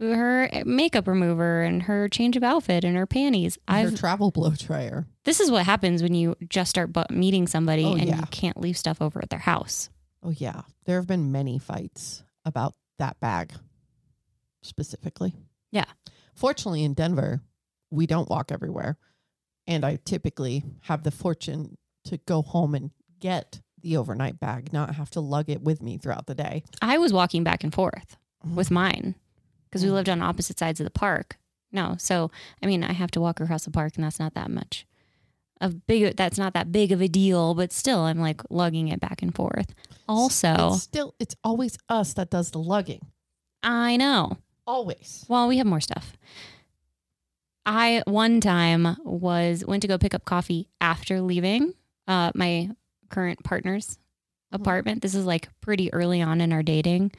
her 0.00 0.50
makeup 0.66 1.06
remover 1.06 1.62
and 1.62 1.84
her 1.84 2.08
change 2.08 2.36
of 2.36 2.42
outfit 2.42 2.84
and 2.84 2.96
her 2.96 3.06
panties. 3.06 3.56
Her 3.68 3.74
I've 3.76 3.94
travel 3.98 4.30
blow 4.32 4.50
dryer. 4.50 5.06
this 5.24 5.38
is 5.40 5.50
what 5.50 5.64
happens 5.64 6.02
when 6.02 6.14
you 6.14 6.34
just 6.48 6.68
start 6.70 6.90
meeting 7.10 7.46
somebody 7.46 7.84
Oh, 7.84 7.92
and 7.92 8.08
yeah. 8.08 8.16
you 8.18 8.26
can't 8.30 8.60
leave 8.60 8.76
stuff 8.76 9.00
over 9.00 9.20
at 9.22 9.30
their 9.30 9.38
house. 9.38 9.90
Oh 10.22 10.30
yeah, 10.30 10.62
there 10.84 10.96
have 10.96 11.06
been 11.06 11.30
many 11.30 11.58
fights 11.58 12.24
about 12.44 12.74
that 12.98 13.20
bag 13.20 13.52
specifically. 14.62 15.34
Yeah. 15.70 15.84
Fortunately, 16.34 16.82
in 16.84 16.94
Denver, 16.94 17.42
we 17.90 18.06
don't 18.06 18.28
walk 18.28 18.50
everywhere, 18.50 18.96
and 19.66 19.84
I 19.84 19.96
typically 20.04 20.64
have 20.82 21.02
the 21.04 21.10
fortune 21.10 21.76
to 22.06 22.18
go 22.26 22.42
home 22.42 22.74
and 22.74 22.90
get 23.24 23.60
the 23.80 23.96
overnight 23.96 24.38
bag, 24.38 24.72
not 24.72 24.94
have 24.96 25.10
to 25.10 25.20
lug 25.20 25.48
it 25.48 25.62
with 25.62 25.82
me 25.82 25.96
throughout 25.98 26.26
the 26.26 26.34
day. 26.34 26.62
I 26.82 26.98
was 26.98 27.12
walking 27.12 27.42
back 27.44 27.64
and 27.64 27.72
forth 27.72 28.16
Mhm. 28.46 28.54
with 28.54 28.70
mine 28.70 29.14
because 29.64 29.82
we 29.82 29.88
Mm. 29.90 29.94
lived 29.94 30.08
on 30.10 30.22
opposite 30.22 30.58
sides 30.58 30.78
of 30.80 30.84
the 30.84 30.90
park. 30.90 31.38
No, 31.72 31.96
so 31.98 32.30
I 32.62 32.66
mean 32.66 32.84
I 32.84 32.92
have 32.92 33.10
to 33.12 33.20
walk 33.20 33.40
across 33.40 33.64
the 33.64 33.70
park 33.70 33.96
and 33.96 34.04
that's 34.04 34.18
not 34.20 34.34
that 34.34 34.50
much 34.50 34.86
of 35.60 35.86
big 35.86 36.16
that's 36.16 36.36
not 36.38 36.52
that 36.54 36.70
big 36.72 36.92
of 36.92 37.00
a 37.00 37.08
deal, 37.08 37.54
but 37.54 37.72
still 37.72 38.00
I'm 38.00 38.18
like 38.20 38.42
lugging 38.50 38.88
it 38.88 39.00
back 39.00 39.22
and 39.22 39.34
forth. 39.34 39.72
Also, 40.08 40.72
It's 40.74 40.82
still, 40.82 41.14
it's 41.18 41.34
always 41.42 41.78
us 41.88 42.12
that 42.14 42.28
does 42.30 42.50
the 42.50 42.58
lugging. 42.58 43.00
I 43.62 43.96
know. 43.96 44.36
Always. 44.66 45.24
Well, 45.28 45.48
we 45.48 45.56
have 45.58 45.66
more 45.66 45.80
stuff. 45.80 46.16
I 47.66 48.02
one 48.06 48.40
time 48.40 48.96
was 49.04 49.64
went 49.66 49.82
to 49.82 49.88
go 49.88 49.96
pick 49.98 50.14
up 50.14 50.24
coffee 50.24 50.68
after 50.80 51.20
leaving 51.22 51.72
uh, 52.06 52.30
my 52.34 52.70
current 53.10 53.42
partner's 53.44 53.98
Mhm. 54.52 54.60
apartment. 54.60 55.02
This 55.02 55.14
is 55.14 55.24
like 55.26 55.48
pretty 55.60 55.92
early 55.92 56.20
on 56.22 56.40
in 56.40 56.52
our 56.52 56.62
dating, 56.62 57.12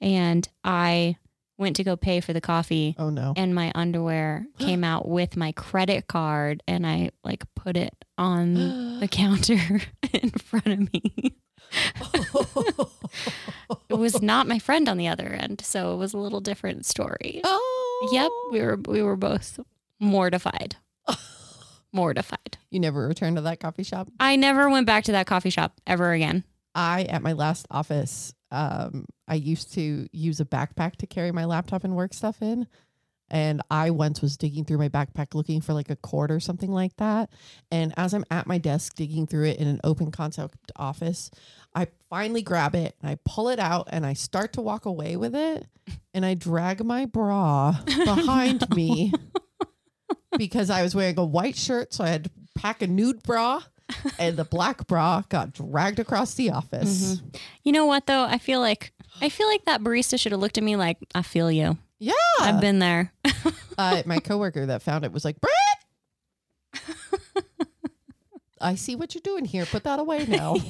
and 0.00 0.48
I 0.64 1.16
went 1.58 1.76
to 1.76 1.84
go 1.84 1.94
pay 1.96 2.20
for 2.20 2.32
the 2.32 2.40
coffee, 2.40 2.94
Oh 2.98 3.10
no. 3.10 3.34
and 3.36 3.54
my 3.54 3.70
underwear 3.74 4.46
came 4.58 4.82
out 4.84 5.06
with 5.08 5.36
my 5.36 5.52
credit 5.52 6.06
card, 6.06 6.62
and 6.66 6.86
I 6.86 7.10
like 7.22 7.44
put 7.54 7.76
it 7.76 7.94
on 8.16 8.54
the 9.00 9.08
counter 9.08 9.82
in 10.12 10.30
front 10.30 10.66
of 10.66 10.92
me. 10.92 11.36
It 13.88 13.94
was 13.98 14.20
not 14.22 14.46
my 14.48 14.58
friend 14.58 14.88
on 14.88 14.96
the 14.96 15.08
other 15.08 15.28
end, 15.28 15.60
so 15.64 15.92
it 15.94 15.96
was 15.96 16.14
a 16.14 16.18
little 16.18 16.40
different 16.40 16.86
story. 16.86 17.40
oh. 17.44 18.08
Yep, 18.12 18.30
we 18.52 18.60
were 18.66 18.78
we 18.88 19.02
were 19.02 19.16
both 19.16 19.60
mortified. 20.00 20.76
mortified. 21.92 22.58
You 22.70 22.80
never 22.80 23.06
returned 23.06 23.36
to 23.36 23.42
that 23.42 23.60
coffee 23.60 23.82
shop. 23.82 24.08
I 24.18 24.36
never 24.36 24.68
went 24.70 24.86
back 24.86 25.04
to 25.04 25.12
that 25.12 25.26
coffee 25.26 25.50
shop 25.50 25.80
ever 25.86 26.12
again. 26.12 26.44
I 26.74 27.04
at 27.04 27.22
my 27.22 27.32
last 27.32 27.66
office, 27.70 28.34
um, 28.50 29.06
I 29.26 29.34
used 29.34 29.72
to 29.74 30.08
use 30.12 30.40
a 30.40 30.44
backpack 30.44 30.96
to 30.96 31.06
carry 31.06 31.32
my 31.32 31.44
laptop 31.44 31.84
and 31.84 31.96
work 31.96 32.14
stuff 32.14 32.42
in. 32.42 32.66
And 33.32 33.62
I 33.70 33.90
once 33.90 34.20
was 34.20 34.36
digging 34.36 34.64
through 34.64 34.78
my 34.78 34.88
backpack 34.88 35.34
looking 35.34 35.60
for 35.60 35.72
like 35.72 35.88
a 35.88 35.94
cord 35.94 36.32
or 36.32 36.40
something 36.40 36.72
like 36.72 36.96
that. 36.96 37.30
And 37.70 37.94
as 37.96 38.12
I'm 38.12 38.24
at 38.28 38.48
my 38.48 38.58
desk 38.58 38.94
digging 38.96 39.28
through 39.28 39.46
it 39.46 39.58
in 39.58 39.68
an 39.68 39.80
open 39.84 40.10
concept 40.10 40.72
office, 40.74 41.30
I 41.72 41.86
finally 42.08 42.42
grab 42.42 42.74
it 42.74 42.96
and 43.00 43.08
I 43.08 43.18
pull 43.24 43.48
it 43.48 43.60
out 43.60 43.88
and 43.92 44.04
I 44.04 44.14
start 44.14 44.52
to 44.54 44.60
walk 44.60 44.84
away 44.84 45.16
with 45.16 45.36
it. 45.36 45.66
And 46.12 46.26
I 46.26 46.34
drag 46.34 46.84
my 46.84 47.06
bra 47.06 47.76
behind 47.86 48.68
me 48.74 49.12
because 50.36 50.70
I 50.70 50.82
was 50.82 50.94
wearing 50.94 51.18
a 51.18 51.24
white 51.24 51.56
shirt. 51.56 51.92
So 51.94 52.04
I 52.04 52.08
had 52.08 52.24
to 52.24 52.30
pack 52.54 52.82
a 52.82 52.86
nude 52.86 53.22
bra 53.22 53.62
and 54.18 54.36
the 54.36 54.44
black 54.44 54.86
bra 54.86 55.22
got 55.28 55.52
dragged 55.52 55.98
across 55.98 56.34
the 56.34 56.50
office. 56.50 57.22
You 57.64 57.72
know 57.72 57.86
what 57.86 58.06
though? 58.06 58.24
I 58.24 58.38
feel 58.38 58.60
like 58.60 58.92
I 59.20 59.28
feel 59.28 59.48
like 59.48 59.64
that 59.66 59.82
barista 59.82 60.18
should 60.18 60.32
have 60.32 60.40
looked 60.40 60.58
at 60.58 60.64
me 60.64 60.76
like, 60.76 60.98
I 61.14 61.22
feel 61.22 61.50
you. 61.50 61.76
Yeah. 61.98 62.14
I've 62.40 62.60
been 62.60 62.78
there. 62.78 63.12
uh, 63.78 64.02
my 64.06 64.18
coworker 64.18 64.66
that 64.66 64.82
found 64.82 65.04
it 65.04 65.12
was 65.12 65.24
like, 65.24 65.36
Brett, 65.40 65.54
I 68.60 68.74
see 68.74 68.96
what 68.96 69.14
you're 69.14 69.20
doing 69.22 69.44
here. 69.44 69.66
Put 69.66 69.84
that 69.84 69.98
away 69.98 70.24
now. 70.26 70.56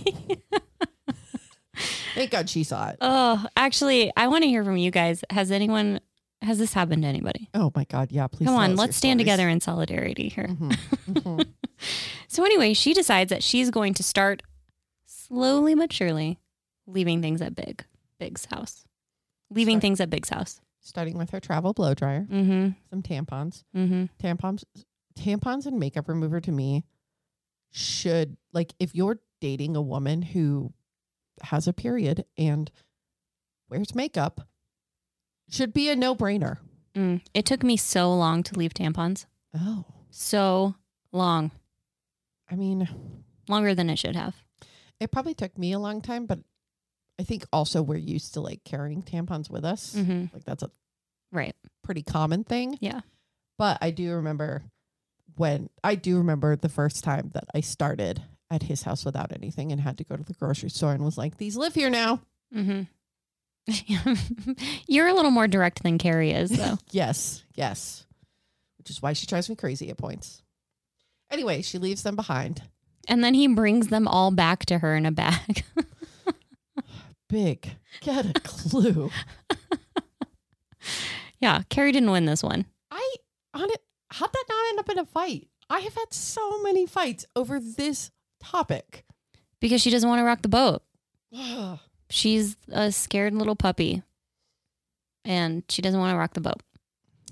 Thank 2.14 2.32
God 2.32 2.50
she 2.50 2.64
saw 2.64 2.88
it. 2.88 2.98
oh, 3.00 3.46
actually, 3.56 4.12
I 4.16 4.26
want 4.26 4.42
to 4.42 4.48
hear 4.48 4.64
from 4.64 4.76
you 4.76 4.90
guys. 4.90 5.24
Has 5.30 5.52
anyone 5.52 6.00
has 6.42 6.58
this 6.58 6.72
happened 6.72 7.02
to 7.02 7.08
anybody? 7.08 7.48
Oh 7.54 7.70
my 7.74 7.84
God. 7.84 8.10
Yeah. 8.12 8.26
Please. 8.26 8.46
Come 8.46 8.56
on, 8.56 8.76
let's 8.76 8.96
stand 8.96 9.18
together 9.20 9.48
in 9.48 9.60
solidarity 9.60 10.28
here. 10.28 10.46
Mhm, 10.48 10.78
mhm. 11.08 11.46
So 12.28 12.44
anyway, 12.44 12.74
she 12.74 12.92
decides 12.94 13.30
that 13.30 13.42
she's 13.42 13.70
going 13.70 13.94
to 13.94 14.02
start 14.02 14.42
slowly 15.06 15.74
but 15.74 15.92
surely 15.92 16.38
leaving 16.86 17.22
things 17.22 17.40
at 17.42 17.54
Big 17.54 17.84
Big's 18.18 18.44
house. 18.44 18.84
Leaving 19.50 19.74
Start- 19.76 19.82
things 19.82 20.00
at 20.00 20.10
Big's 20.10 20.28
house. 20.28 20.60
Starting 20.82 21.18
with 21.18 21.30
her 21.30 21.40
travel 21.40 21.72
blow 21.72 21.92
dryer, 21.94 22.26
Mm-hmm. 22.30 22.68
some 22.90 23.02
tampons, 23.02 23.64
Mm-hmm. 23.76 24.04
tampons, 24.24 24.64
tampons 25.18 25.66
and 25.66 25.78
makeup 25.78 26.08
remover 26.08 26.40
to 26.40 26.52
me 26.52 26.84
should 27.70 28.36
like 28.52 28.72
if 28.78 28.94
you're 28.94 29.18
dating 29.40 29.76
a 29.76 29.82
woman 29.82 30.22
who 30.22 30.72
has 31.42 31.66
a 31.68 31.72
period 31.72 32.24
and 32.36 32.70
wears 33.68 33.94
makeup, 33.94 34.40
should 35.50 35.72
be 35.72 35.90
a 35.90 35.96
no 35.96 36.14
brainer. 36.14 36.58
Mm. 36.94 37.20
It 37.34 37.44
took 37.46 37.62
me 37.62 37.76
so 37.76 38.12
long 38.14 38.42
to 38.44 38.58
leave 38.58 38.74
tampons. 38.74 39.26
Oh, 39.54 39.84
So 40.10 40.74
long. 41.12 41.50
I 42.50 42.56
mean, 42.56 42.88
Longer 43.48 43.74
than 43.74 43.90
it 43.90 43.98
should 43.98 44.14
have. 44.16 44.36
It 45.00 45.10
probably 45.10 45.34
took 45.34 45.56
me 45.58 45.72
a 45.72 45.78
long 45.80 46.00
time, 46.02 46.26
but 46.26 46.38
I 47.18 47.24
think 47.24 47.44
also 47.52 47.82
we're 47.82 47.96
used 47.96 48.34
to 48.34 48.40
like 48.40 48.62
carrying 48.64 49.02
tampons 49.02 49.50
with 49.50 49.64
us. 49.64 49.94
Mm-hmm. 49.96 50.26
Like 50.32 50.44
that's 50.44 50.62
a 50.62 50.70
Right. 51.32 51.54
pretty 51.82 52.02
common 52.02 52.44
thing. 52.44 52.76
Yeah. 52.80 53.00
But 53.58 53.78
I 53.80 53.90
do 53.90 54.14
remember 54.14 54.62
when 55.36 55.68
I 55.84 55.94
do 55.96 56.18
remember 56.18 56.54
the 56.56 56.68
first 56.68 57.02
time 57.04 57.30
that 57.34 57.44
I 57.54 57.60
started 57.60 58.22
at 58.50 58.64
his 58.64 58.82
house 58.82 59.04
without 59.04 59.32
anything 59.32 59.70
and 59.72 59.80
had 59.80 59.98
to 59.98 60.04
go 60.04 60.16
to 60.16 60.22
the 60.24 60.34
grocery 60.34 60.70
store 60.70 60.92
and 60.92 61.04
was 61.04 61.18
like, 61.18 61.36
these 61.38 61.56
live 61.56 61.74
here 61.74 61.90
now. 61.90 62.20
Mm-hmm. 62.54 62.82
You're 64.86 65.08
a 65.08 65.14
little 65.14 65.30
more 65.30 65.48
direct 65.48 65.82
than 65.82 65.98
Carrie 65.98 66.32
is, 66.32 66.50
though. 66.50 66.78
Yes, 66.90 67.44
yes. 67.54 68.06
Which 68.78 68.90
is 68.90 69.00
why 69.02 69.12
she 69.12 69.26
drives 69.26 69.48
me 69.48 69.56
crazy 69.56 69.90
at 69.90 69.98
points. 69.98 70.42
Anyway, 71.30 71.62
she 71.62 71.78
leaves 71.78 72.02
them 72.02 72.16
behind. 72.16 72.62
and 73.08 73.22
then 73.22 73.34
he 73.34 73.46
brings 73.48 73.88
them 73.88 74.08
all 74.08 74.30
back 74.30 74.64
to 74.66 74.78
her 74.78 74.96
in 74.96 75.06
a 75.06 75.12
bag. 75.12 75.64
Big. 77.28 77.70
Get 78.00 78.26
a 78.26 78.40
clue. 78.40 79.10
yeah, 81.40 81.62
Carrie 81.68 81.92
didn't 81.92 82.10
win 82.10 82.24
this 82.26 82.42
one. 82.42 82.66
I 82.90 83.14
on 83.54 83.70
it. 83.70 83.82
How'd 84.10 84.32
that 84.32 84.44
not 84.48 84.68
end 84.70 84.78
up 84.80 84.88
in 84.90 84.98
a 84.98 85.04
fight? 85.06 85.48
I 85.68 85.80
have 85.80 85.94
had 85.94 86.12
so 86.12 86.60
many 86.62 86.86
fights 86.86 87.24
over 87.36 87.60
this 87.60 88.10
topic. 88.42 89.04
because 89.60 89.80
she 89.80 89.90
doesn't 89.90 90.08
want 90.08 90.18
to 90.18 90.24
rock 90.24 90.42
the 90.42 90.48
boat. 90.48 90.82
She's 92.10 92.56
a 92.70 92.90
scared 92.92 93.34
little 93.34 93.56
puppy 93.56 94.02
and 95.24 95.62
she 95.68 95.80
doesn't 95.82 95.98
want 95.98 96.12
to 96.12 96.18
rock 96.18 96.34
the 96.34 96.40
boat. 96.40 96.62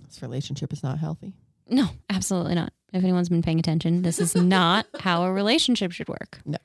this 0.06 0.22
relationship 0.22 0.72
is 0.72 0.82
not 0.82 0.98
healthy. 0.98 1.34
No, 1.68 1.88
absolutely 2.08 2.54
not. 2.54 2.72
If 2.92 3.02
anyone's 3.02 3.28
been 3.28 3.42
paying 3.42 3.58
attention, 3.58 4.02
this 4.02 4.18
is 4.18 4.34
not 4.34 4.86
how 5.00 5.24
a 5.24 5.32
relationship 5.32 5.92
should 5.92 6.08
work. 6.08 6.40
No. 6.46 6.58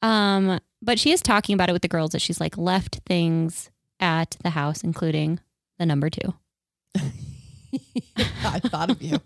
Um, 0.00 0.60
but 0.80 0.98
she 0.98 1.10
is 1.10 1.20
talking 1.20 1.54
about 1.54 1.68
it 1.68 1.72
with 1.72 1.82
the 1.82 1.88
girls 1.88 2.12
that 2.12 2.22
she's 2.22 2.40
like 2.40 2.56
left 2.56 3.00
things 3.06 3.70
at 4.00 4.36
the 4.42 4.50
house, 4.50 4.82
including 4.84 5.40
the 5.78 5.84
number 5.86 6.08
two. 6.08 6.34
I 8.44 8.60
thought 8.60 8.90
of 8.90 9.02
you. 9.02 9.18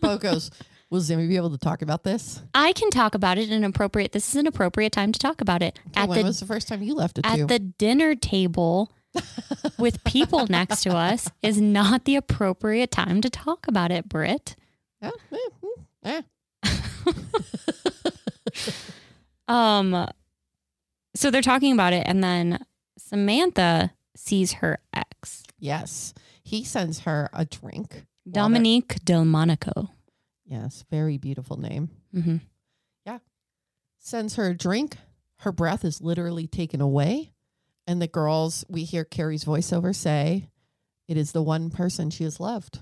Bo 0.00 0.18
goes, 0.18 0.50
Will 0.92 1.00
Zimmy 1.00 1.26
be 1.26 1.36
able 1.36 1.48
to 1.48 1.56
talk 1.56 1.80
about 1.80 2.02
this? 2.02 2.42
I 2.54 2.74
can 2.74 2.90
talk 2.90 3.14
about 3.14 3.38
it 3.38 3.48
in 3.48 3.54
an 3.54 3.64
appropriate. 3.64 4.12
This 4.12 4.28
is 4.28 4.36
an 4.36 4.46
appropriate 4.46 4.92
time 4.92 5.10
to 5.12 5.18
talk 5.18 5.40
about 5.40 5.62
it 5.62 5.78
Okay, 5.88 6.02
at 6.02 6.08
when 6.10 6.18
the 6.18 6.24
was 6.24 6.38
the 6.38 6.44
first 6.44 6.68
time 6.68 6.82
you 6.82 6.94
left 6.94 7.16
it 7.16 7.24
at 7.24 7.36
to? 7.36 7.46
the 7.46 7.58
dinner 7.58 8.14
table 8.14 8.92
with 9.78 10.04
people 10.04 10.46
next 10.48 10.82
to 10.82 10.94
us 10.94 11.30
is 11.42 11.58
not 11.58 12.04
the 12.04 12.16
appropriate 12.16 12.90
time 12.90 13.22
to 13.22 13.30
talk 13.30 13.66
about 13.66 13.90
it, 13.90 14.06
Britt. 14.06 14.54
Eh, 15.00 15.10
mm. 16.04 16.24
Um, 19.48 20.08
so 21.14 21.30
they're 21.30 21.40
talking 21.40 21.72
about 21.72 21.94
it, 21.94 22.02
and 22.06 22.22
then 22.22 22.66
Samantha 22.98 23.94
sees 24.14 24.52
her 24.54 24.78
ex, 24.92 25.42
Yes. 25.58 26.12
He 26.42 26.64
sends 26.64 27.00
her 27.00 27.30
a 27.32 27.46
drink. 27.46 28.04
Dominique 28.30 29.02
Delmonico. 29.06 29.88
Yes, 30.52 30.84
very 30.90 31.16
beautiful 31.16 31.56
name. 31.58 31.88
hmm 32.12 32.36
Yeah. 33.06 33.18
Sends 33.98 34.34
her 34.36 34.50
a 34.50 34.54
drink. 34.54 34.96
Her 35.38 35.50
breath 35.52 35.84
is 35.84 36.02
literally 36.02 36.46
taken 36.46 36.80
away. 36.82 37.32
And 37.86 38.00
the 38.02 38.06
girls, 38.06 38.64
we 38.68 38.84
hear 38.84 39.04
Carrie's 39.04 39.44
voiceover 39.44 39.94
say, 39.94 40.48
It 41.08 41.16
is 41.16 41.32
the 41.32 41.42
one 41.42 41.70
person 41.70 42.10
she 42.10 42.24
has 42.24 42.38
loved. 42.38 42.80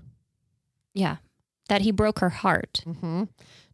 Yeah, 0.95 1.19
that 1.69 1.83
he 1.83 1.93
broke 1.93 2.19
her 2.19 2.29
heart. 2.31 2.83
Mm-hmm. 2.85 3.25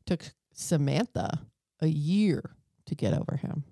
Took 0.05 0.25
Samantha 0.53 1.41
a 1.81 1.87
year 1.89 2.51
to 2.87 2.95
get 2.95 3.15
over 3.15 3.37
him. 3.37 3.65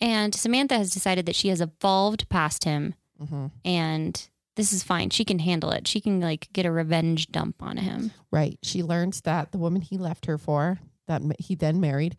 And 0.00 0.34
Samantha 0.34 0.78
has 0.78 0.90
decided 0.92 1.26
that 1.26 1.36
she 1.36 1.48
has 1.48 1.60
evolved 1.60 2.28
past 2.30 2.64
him, 2.64 2.94
Mm-hmm. 3.22 3.46
and 3.64 4.28
this 4.56 4.72
is 4.72 4.82
fine. 4.82 5.10
She 5.10 5.24
can 5.24 5.38
handle 5.38 5.70
it. 5.70 5.86
She 5.86 6.00
can 6.00 6.20
like 6.20 6.48
get 6.52 6.66
a 6.66 6.70
revenge 6.72 7.28
dump 7.30 7.62
on 7.62 7.76
him. 7.76 8.10
Right. 8.30 8.58
She 8.62 8.82
learns 8.82 9.20
that 9.22 9.52
the 9.52 9.58
woman 9.58 9.80
he 9.82 9.96
left 9.98 10.26
her 10.26 10.36
for, 10.38 10.78
that 11.06 11.22
he 11.38 11.54
then 11.54 11.80
married, 11.80 12.16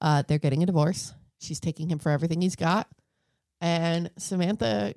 uh, 0.00 0.22
they're 0.26 0.38
getting 0.38 0.62
a 0.62 0.66
divorce. 0.66 1.12
She's 1.38 1.60
taking 1.60 1.90
him 1.90 1.98
for 1.98 2.10
everything 2.10 2.40
he's 2.40 2.56
got. 2.56 2.88
And 3.60 4.10
Samantha 4.16 4.94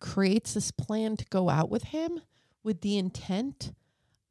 creates 0.00 0.54
this 0.54 0.70
plan 0.70 1.16
to 1.16 1.24
go 1.26 1.48
out 1.48 1.70
with 1.70 1.84
him 1.84 2.20
with 2.62 2.80
the 2.82 2.98
intent 2.98 3.72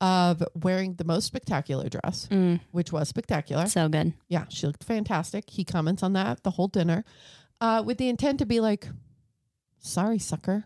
of 0.02 0.44
wearing 0.54 0.96
the 0.96 1.04
most 1.06 1.26
spectacular 1.26 1.88
dress, 1.90 2.28
Mm, 2.30 2.60
which 2.72 2.92
was 2.92 3.08
spectacular. 3.08 3.66
so 3.68 3.88
good. 3.88 4.14
Yeah, 4.28 4.46
she 4.50 4.68
looked 4.68 4.84
fantastic. 4.84 5.50
He 5.50 5.64
comments 5.64 6.04
on 6.04 6.14
that 6.14 6.44
the 6.44 6.52
whole 6.52 6.68
dinner 6.68 7.06
uh, 7.62 7.82
with 7.86 7.98
the 7.98 8.10
intent 8.10 8.40
to 8.40 8.46
be 8.46 8.60
like, 8.60 8.88
sorry, 9.80 10.20
sucker. 10.20 10.66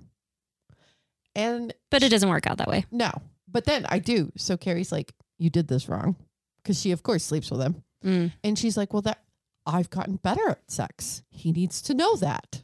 And 1.36 1.74
But 1.92 2.04
it 2.04 2.10
doesn't 2.10 2.30
work 2.30 2.48
out 2.48 2.58
that 2.58 2.68
way. 2.68 2.86
no, 2.92 3.12
but 3.48 3.66
then 3.66 3.86
I 3.90 4.00
do. 4.00 4.32
So 4.38 4.58
Carrie's 4.58 4.92
like, 4.92 5.14
you 5.38 5.50
did 5.50 5.68
this 5.68 5.88
wrong. 5.90 6.16
Because 6.62 6.80
she, 6.82 6.92
of 6.92 7.04
course, 7.04 7.24
sleeps 7.24 7.50
with 7.50 7.62
him. 7.62 7.84
Mm. 8.04 8.32
And 8.44 8.60
she's 8.60 8.76
like, 8.78 8.92
well, 8.94 9.02
that 9.04 9.22
I've 9.66 9.90
gotten 9.90 10.18
better 10.18 10.50
at 10.50 10.70
sex. 10.72 11.24
He 11.30 11.52
needs 11.52 11.82
to 11.84 11.94
know 11.94 12.16
that. 12.18 12.62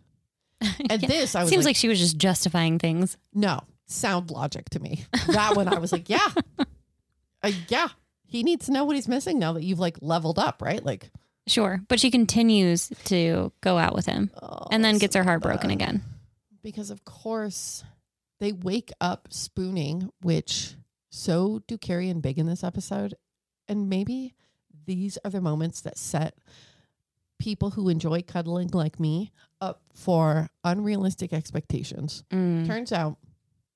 And 0.89 1.01
Yeah. 1.01 1.07
this, 1.07 1.35
I 1.35 1.41
was 1.41 1.49
Seems 1.49 1.63
like, 1.65 1.69
like 1.71 1.75
she 1.75 1.87
was 1.87 1.99
just 1.99 2.17
justifying 2.17 2.79
things. 2.79 3.17
no, 3.33 3.61
sound 3.87 4.31
logic 4.31 4.69
to 4.71 4.79
me. 4.79 5.05
That 5.27 5.55
one, 5.55 5.67
I 5.67 5.77
was 5.79 5.91
like, 5.91 6.09
yeah, 6.09 6.27
uh, 7.43 7.51
yeah. 7.67 7.89
He 8.27 8.43
needs 8.43 8.65
to 8.65 8.71
know 8.71 8.83
what 8.83 8.95
he's 8.95 9.07
missing 9.07 9.37
now 9.39 9.53
that 9.53 9.63
you've 9.63 9.79
like 9.79 9.97
leveled 10.01 10.39
up, 10.39 10.61
right? 10.61 10.83
Like, 10.83 11.11
Sure. 11.47 11.79
But 11.87 11.99
she 11.99 12.09
continues 12.09 12.91
to 13.05 13.51
go 13.61 13.77
out 13.77 13.93
with 13.93 14.07
him 14.07 14.31
oh, 14.41 14.65
and 14.71 14.83
then 14.83 14.97
gets 14.97 15.15
her 15.15 15.23
heart 15.23 15.41
broken 15.43 15.69
again. 15.69 16.01
because 16.63 16.89
of 16.89 17.05
course 17.05 17.83
they 18.39 18.51
wake 18.51 18.91
up 18.99 19.27
spooning, 19.29 20.09
which 20.21 20.75
so 21.09 21.61
do 21.67 21.77
Carrie 21.77 22.09
and 22.09 22.21
Big 22.21 22.37
in 22.37 22.45
this 22.45 22.63
episode. 22.63 23.15
And 23.67 23.89
maybe 23.89 24.35
these 24.85 25.17
are 25.23 25.31
the 25.31 25.41
moments 25.41 25.81
that 25.81 25.97
set 25.97 26.37
people 27.39 27.71
who 27.71 27.89
enjoy 27.89 28.21
cuddling 28.21 28.69
like 28.73 28.99
me 28.99 29.31
up 29.61 29.81
for 29.93 30.49
unrealistic 30.63 31.33
expectations. 31.33 32.23
Mm. 32.31 32.67
Turns 32.67 32.91
out, 32.91 33.17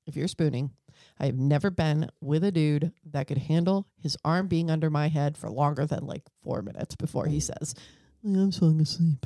if 0.06 0.15
you're 0.15 0.28
spooning, 0.28 0.72
I 1.19 1.26
have 1.26 1.38
never 1.38 1.69
been 1.69 2.10
with 2.22 2.43
a 2.43 2.52
dude 2.52 2.93
that 3.12 3.28
could 3.28 3.38
handle 3.38 3.88
his 4.02 4.17
arm 4.24 4.48
being 4.48 4.72
under 4.72 4.89
my 4.89 5.08
head 5.08 5.38
for 5.38 5.50
longer 5.50 5.86
than 5.86 6.06
like 6.06 6.24
four 6.43 6.62
minutes 6.62 6.95
before 6.95 7.28
he 7.28 7.39
says, 7.39 7.76
I'm 8.24 8.52
falling 8.52 8.82
asleep. 8.82 9.26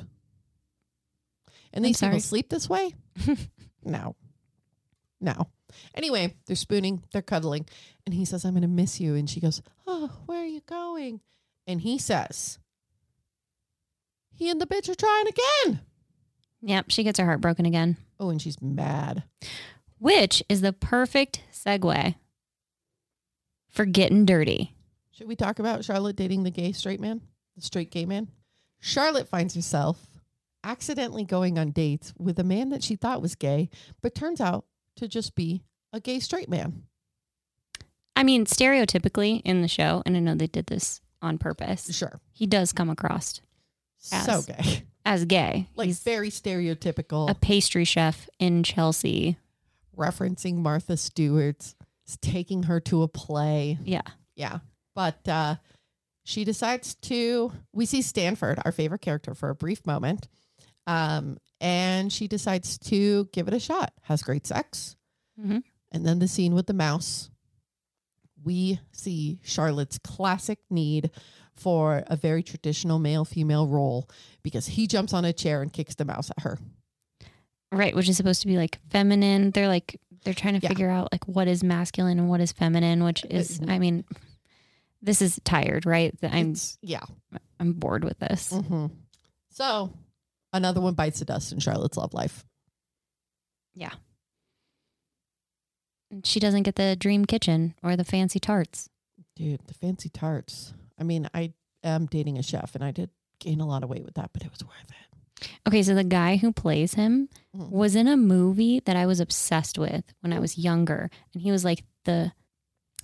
And 1.72 1.84
I'm 1.84 1.90
these 1.90 2.00
people 2.00 2.20
sleep 2.20 2.50
this 2.50 2.68
way? 2.68 2.94
no. 3.84 4.16
No. 5.24 5.48
Anyway, 5.94 6.34
they're 6.46 6.54
spooning, 6.54 7.02
they're 7.12 7.22
cuddling, 7.22 7.66
and 8.04 8.14
he 8.14 8.24
says, 8.26 8.44
I'm 8.44 8.52
going 8.52 8.62
to 8.62 8.68
miss 8.68 9.00
you. 9.00 9.14
And 9.14 9.28
she 9.28 9.40
goes, 9.40 9.62
Oh, 9.86 10.10
where 10.26 10.42
are 10.42 10.46
you 10.46 10.60
going? 10.66 11.20
And 11.66 11.80
he 11.80 11.98
says, 11.98 12.58
He 14.30 14.50
and 14.50 14.60
the 14.60 14.66
bitch 14.66 14.88
are 14.88 14.94
trying 14.94 15.26
again. 15.26 15.80
Yep. 16.62 16.86
She 16.90 17.02
gets 17.02 17.18
her 17.18 17.24
heart 17.24 17.40
broken 17.40 17.66
again, 17.66 17.96
Oh, 18.20 18.30
and 18.30 18.40
she's 18.40 18.60
mad. 18.60 19.24
which 19.98 20.42
is 20.48 20.60
the 20.60 20.72
perfect 20.72 21.40
segue 21.52 22.14
for 23.68 23.84
getting 23.84 24.24
dirty. 24.26 24.74
Should 25.10 25.28
we 25.28 25.36
talk 25.36 25.58
about 25.58 25.84
Charlotte 25.84 26.16
dating 26.16 26.42
the 26.42 26.50
gay 26.50 26.72
straight 26.72 27.00
man? 27.00 27.20
The 27.56 27.62
straight 27.62 27.90
gay 27.90 28.04
man? 28.04 28.28
Charlotte 28.80 29.28
finds 29.28 29.54
herself 29.54 30.06
accidentally 30.62 31.24
going 31.24 31.58
on 31.58 31.70
dates 31.70 32.12
with 32.18 32.38
a 32.38 32.44
man 32.44 32.70
that 32.70 32.82
she 32.82 32.96
thought 32.96 33.22
was 33.22 33.34
gay, 33.34 33.68
but 34.02 34.14
turns 34.14 34.40
out 34.40 34.64
to 34.96 35.08
just 35.08 35.34
be 35.34 35.62
a 35.92 36.00
gay 36.00 36.18
straight 36.20 36.48
man. 36.48 36.84
I 38.16 38.22
mean, 38.22 38.44
stereotypically 38.46 39.42
in 39.44 39.62
the 39.62 39.68
show, 39.68 40.02
and 40.06 40.16
I 40.16 40.20
know 40.20 40.34
they 40.34 40.46
did 40.46 40.66
this 40.66 41.00
on 41.20 41.38
purpose, 41.38 41.94
Sure. 41.96 42.20
he 42.32 42.46
does 42.46 42.72
come 42.72 42.88
across 42.90 43.40
So 43.98 44.42
gay. 44.42 44.84
as 45.04 45.24
gay. 45.24 45.68
Like 45.74 45.86
He's 45.86 46.02
very 46.02 46.30
stereotypical, 46.30 47.28
a 47.30 47.34
pastry 47.34 47.84
chef 47.84 48.28
in 48.38 48.62
Chelsea. 48.62 49.36
referencing 49.96 50.56
Martha 50.56 50.96
Stewart's 50.96 51.74
taking 52.20 52.64
her 52.64 52.80
to 52.80 53.02
a 53.02 53.08
play. 53.08 53.78
Yeah. 53.84 54.02
Yeah. 54.36 54.58
But 54.94 55.26
uh, 55.28 55.56
she 56.24 56.44
decides 56.44 56.94
to, 56.96 57.52
we 57.72 57.86
see 57.86 58.02
Stanford, 58.02 58.58
our 58.64 58.72
favorite 58.72 59.00
character, 59.00 59.34
for 59.34 59.48
a 59.50 59.54
brief 59.54 59.86
moment. 59.86 60.28
Um, 60.86 61.38
and 61.64 62.12
she 62.12 62.28
decides 62.28 62.76
to 62.78 63.24
give 63.32 63.48
it 63.48 63.54
a 63.54 63.58
shot, 63.60 63.92
has 64.02 64.22
great 64.22 64.46
sex. 64.46 64.96
Mhm. 65.40 65.62
And 65.90 66.04
then 66.06 66.18
the 66.18 66.28
scene 66.28 66.54
with 66.54 66.66
the 66.66 66.74
mouse, 66.74 67.30
we 68.44 68.80
see 68.92 69.40
Charlotte's 69.42 69.98
classic 69.98 70.58
need 70.70 71.10
for 71.54 72.04
a 72.08 72.16
very 72.16 72.42
traditional 72.42 72.98
male 72.98 73.24
female 73.24 73.66
role 73.66 74.08
because 74.42 74.66
he 74.66 74.86
jumps 74.86 75.12
on 75.14 75.24
a 75.24 75.32
chair 75.32 75.62
and 75.62 75.72
kicks 75.72 75.94
the 75.94 76.04
mouse 76.04 76.30
at 76.30 76.40
her. 76.42 76.58
Right, 77.72 77.94
which 77.96 78.08
is 78.08 78.16
supposed 78.16 78.42
to 78.42 78.46
be 78.46 78.56
like 78.56 78.78
feminine. 78.90 79.50
They're 79.50 79.68
like 79.68 79.98
they're 80.24 80.34
trying 80.34 80.54
to 80.54 80.60
Yeah. 80.62 80.68
figure 80.68 80.90
out 80.90 81.12
like 81.12 81.26
what 81.28 81.48
is 81.48 81.62
masculine 81.62 82.18
and 82.18 82.28
what 82.28 82.40
is 82.40 82.52
feminine, 82.52 83.04
which 83.04 83.24
is 83.30 83.60
I 83.66 83.78
mean 83.78 84.04
this 85.02 85.20
is 85.22 85.40
tired, 85.44 85.86
right? 85.86 86.14
I'm 86.22 86.50
It's- 86.52 86.78
yeah. 86.82 87.04
I'm 87.60 87.72
bored 87.74 88.04
with 88.04 88.18
this. 88.18 88.50
hmm 88.50 88.86
So 89.50 89.92
another 90.54 90.80
one 90.80 90.94
bites 90.94 91.18
the 91.18 91.26
dust 91.26 91.52
in 91.52 91.58
Charlotte's 91.58 91.98
love 91.98 92.14
life. 92.14 92.44
Yeah. 93.74 93.92
She 96.22 96.38
doesn't 96.40 96.62
get 96.62 96.76
the 96.76 96.96
dream 96.96 97.24
kitchen 97.24 97.74
or 97.82 97.96
the 97.96 98.04
fancy 98.04 98.38
tarts. 98.38 98.88
Dude, 99.36 99.60
the 99.66 99.74
fancy 99.74 100.08
tarts. 100.08 100.72
I 100.98 101.02
mean, 101.02 101.28
I 101.34 101.52
am 101.82 102.06
dating 102.06 102.38
a 102.38 102.42
chef 102.42 102.74
and 102.74 102.84
I 102.84 102.92
did 102.92 103.10
gain 103.40 103.60
a 103.60 103.66
lot 103.66 103.82
of 103.82 103.90
weight 103.90 104.04
with 104.04 104.14
that, 104.14 104.30
but 104.32 104.42
it 104.44 104.50
was 104.50 104.62
worth 104.64 104.90
it. 104.90 105.48
Okay, 105.66 105.82
so 105.82 105.94
the 105.94 106.04
guy 106.04 106.36
who 106.36 106.52
plays 106.52 106.94
him 106.94 107.28
Mhm. 107.54 107.70
was 107.70 107.96
in 107.96 108.06
a 108.06 108.16
movie 108.16 108.80
that 108.80 108.96
I 108.96 109.06
was 109.06 109.18
obsessed 109.18 109.76
with 109.76 110.04
when 110.20 110.32
I 110.32 110.38
was 110.38 110.56
younger, 110.56 111.10
and 111.32 111.42
he 111.42 111.50
was 111.50 111.64
like 111.64 111.84
the 112.04 112.32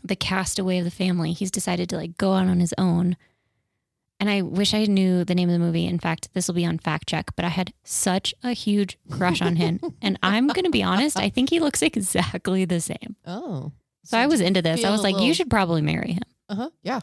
the 0.03 0.17
castaway 0.17 0.79
of 0.79 0.85
the 0.85 0.91
family. 0.91 1.35
He's 1.35 1.51
decided 1.51 1.91
to 1.91 1.97
like 1.97 2.17
go 2.17 2.33
out 2.33 2.47
on 2.47 2.59
his 2.61 2.73
own. 2.79 3.19
And 4.21 4.29
I 4.29 4.43
wish 4.43 4.75
I 4.75 4.85
knew 4.85 5.25
the 5.25 5.35
name 5.35 5.49
of 5.49 5.55
the 5.55 5.59
movie. 5.59 5.87
In 5.87 5.99
fact, 5.99 6.29
this 6.35 6.47
will 6.47 6.55
be 6.55 6.67
on 6.67 6.79
fact 6.79 7.09
check, 7.09 7.31
but 7.37 7.45
I 7.47 7.49
had 7.49 7.73
such 7.85 8.35
a 8.45 8.53
huge 8.53 8.99
crush 9.11 9.41
on 9.41 9.57
him. 9.57 9.81
and 10.03 10.19
I'm 10.23 10.47
going 10.47 10.67
to 10.67 10.71
be 10.71 10.83
honest, 10.83 11.19
I 11.19 11.31
think 11.31 11.49
he 11.49 11.59
looks 11.59 11.81
exactly 11.81 12.67
the 12.67 12.81
same. 12.81 13.17
Oh. 13.27 13.73
So 14.05 14.19
I 14.19 14.27
was 14.27 14.41
into 14.43 14.61
this. 14.63 14.85
I 14.85 14.91
was 14.91 15.03
like, 15.03 15.19
you 15.21 15.33
should 15.35 15.49
probably 15.51 15.81
marry 15.83 16.13
him. 16.13 16.23
Uh 16.51 16.55
huh. 16.55 16.71
Yeah. 16.83 17.01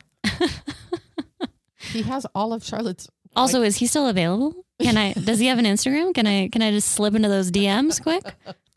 he 1.80 2.02
has 2.04 2.26
all 2.36 2.54
of 2.54 2.64
Charlotte's. 2.64 3.10
Also, 3.36 3.62
is 3.62 3.76
he 3.76 3.86
still 3.86 4.08
available? 4.08 4.66
Can 4.82 4.98
I 4.98 5.14
does 5.26 5.38
he 5.38 5.46
have 5.46 5.60
an 5.60 5.66
Instagram? 5.66 6.12
Can 6.16 6.26
I 6.26 6.48
can 6.48 6.64
I 6.64 6.72
just 6.72 6.88
slip 6.94 7.14
into 7.14 7.28
those 7.30 7.52
DMs 7.52 8.02
quick? 8.02 8.24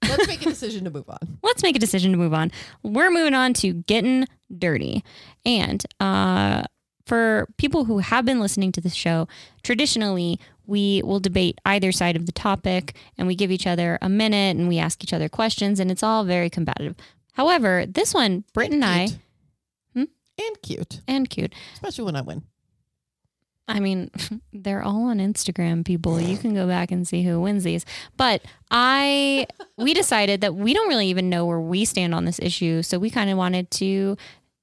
Let's 0.03 0.26
make 0.29 0.42
a 0.42 0.50
decision 0.50 0.85
to 0.85 0.90
move 0.90 1.09
on. 1.09 1.38
let's 1.42 1.62
make 1.62 1.76
a 1.76 1.79
decision 1.79 2.11
to 2.12 2.18
move 2.18 2.35
on. 2.35 2.53
We're 2.83 3.11
moving 3.11 3.33
on 3.33 3.55
to 3.55 3.72
getting 3.72 4.26
dirty. 4.59 5.03
And 5.46 5.83
uh, 5.98 6.64
for 7.10 7.48
people 7.56 7.86
who 7.86 7.98
have 7.98 8.24
been 8.24 8.38
listening 8.38 8.70
to 8.70 8.80
this 8.80 8.94
show, 8.94 9.26
traditionally 9.64 10.38
we 10.64 11.02
will 11.04 11.18
debate 11.18 11.58
either 11.64 11.90
side 11.90 12.14
of 12.14 12.24
the 12.24 12.30
topic 12.30 12.94
and 13.18 13.26
we 13.26 13.34
give 13.34 13.50
each 13.50 13.66
other 13.66 13.98
a 14.00 14.08
minute 14.08 14.56
and 14.56 14.68
we 14.68 14.78
ask 14.78 15.02
each 15.02 15.12
other 15.12 15.28
questions 15.28 15.80
and 15.80 15.90
it's 15.90 16.04
all 16.04 16.22
very 16.22 16.48
combative. 16.48 16.94
However, 17.32 17.84
this 17.84 18.14
one, 18.14 18.44
Britt 18.54 18.70
and 18.70 18.84
I, 18.84 19.08
Hmm? 19.92 20.04
And 20.38 20.62
cute, 20.62 21.00
and 21.08 21.28
cute. 21.28 21.52
especially 21.74 22.04
when 22.04 22.14
I 22.14 22.20
win. 22.20 22.44
I 23.66 23.80
mean, 23.80 24.12
they're 24.52 24.82
all 24.82 25.06
on 25.08 25.18
Instagram, 25.18 25.84
people. 25.84 26.20
You 26.20 26.36
can 26.36 26.54
go 26.54 26.68
back 26.68 26.92
and 26.92 27.08
see 27.08 27.24
who 27.24 27.40
wins 27.40 27.64
these. 27.64 27.84
But 28.16 28.42
I, 28.70 29.48
we 29.76 29.94
decided 29.94 30.42
that 30.42 30.54
we 30.54 30.74
don't 30.74 30.88
really 30.88 31.08
even 31.08 31.28
know 31.28 31.44
where 31.44 31.60
we 31.60 31.84
stand 31.84 32.14
on 32.14 32.24
this 32.24 32.38
issue. 32.40 32.82
So 32.82 33.00
we 33.00 33.10
kind 33.10 33.30
of 33.30 33.36
wanted 33.36 33.68
to 33.72 34.16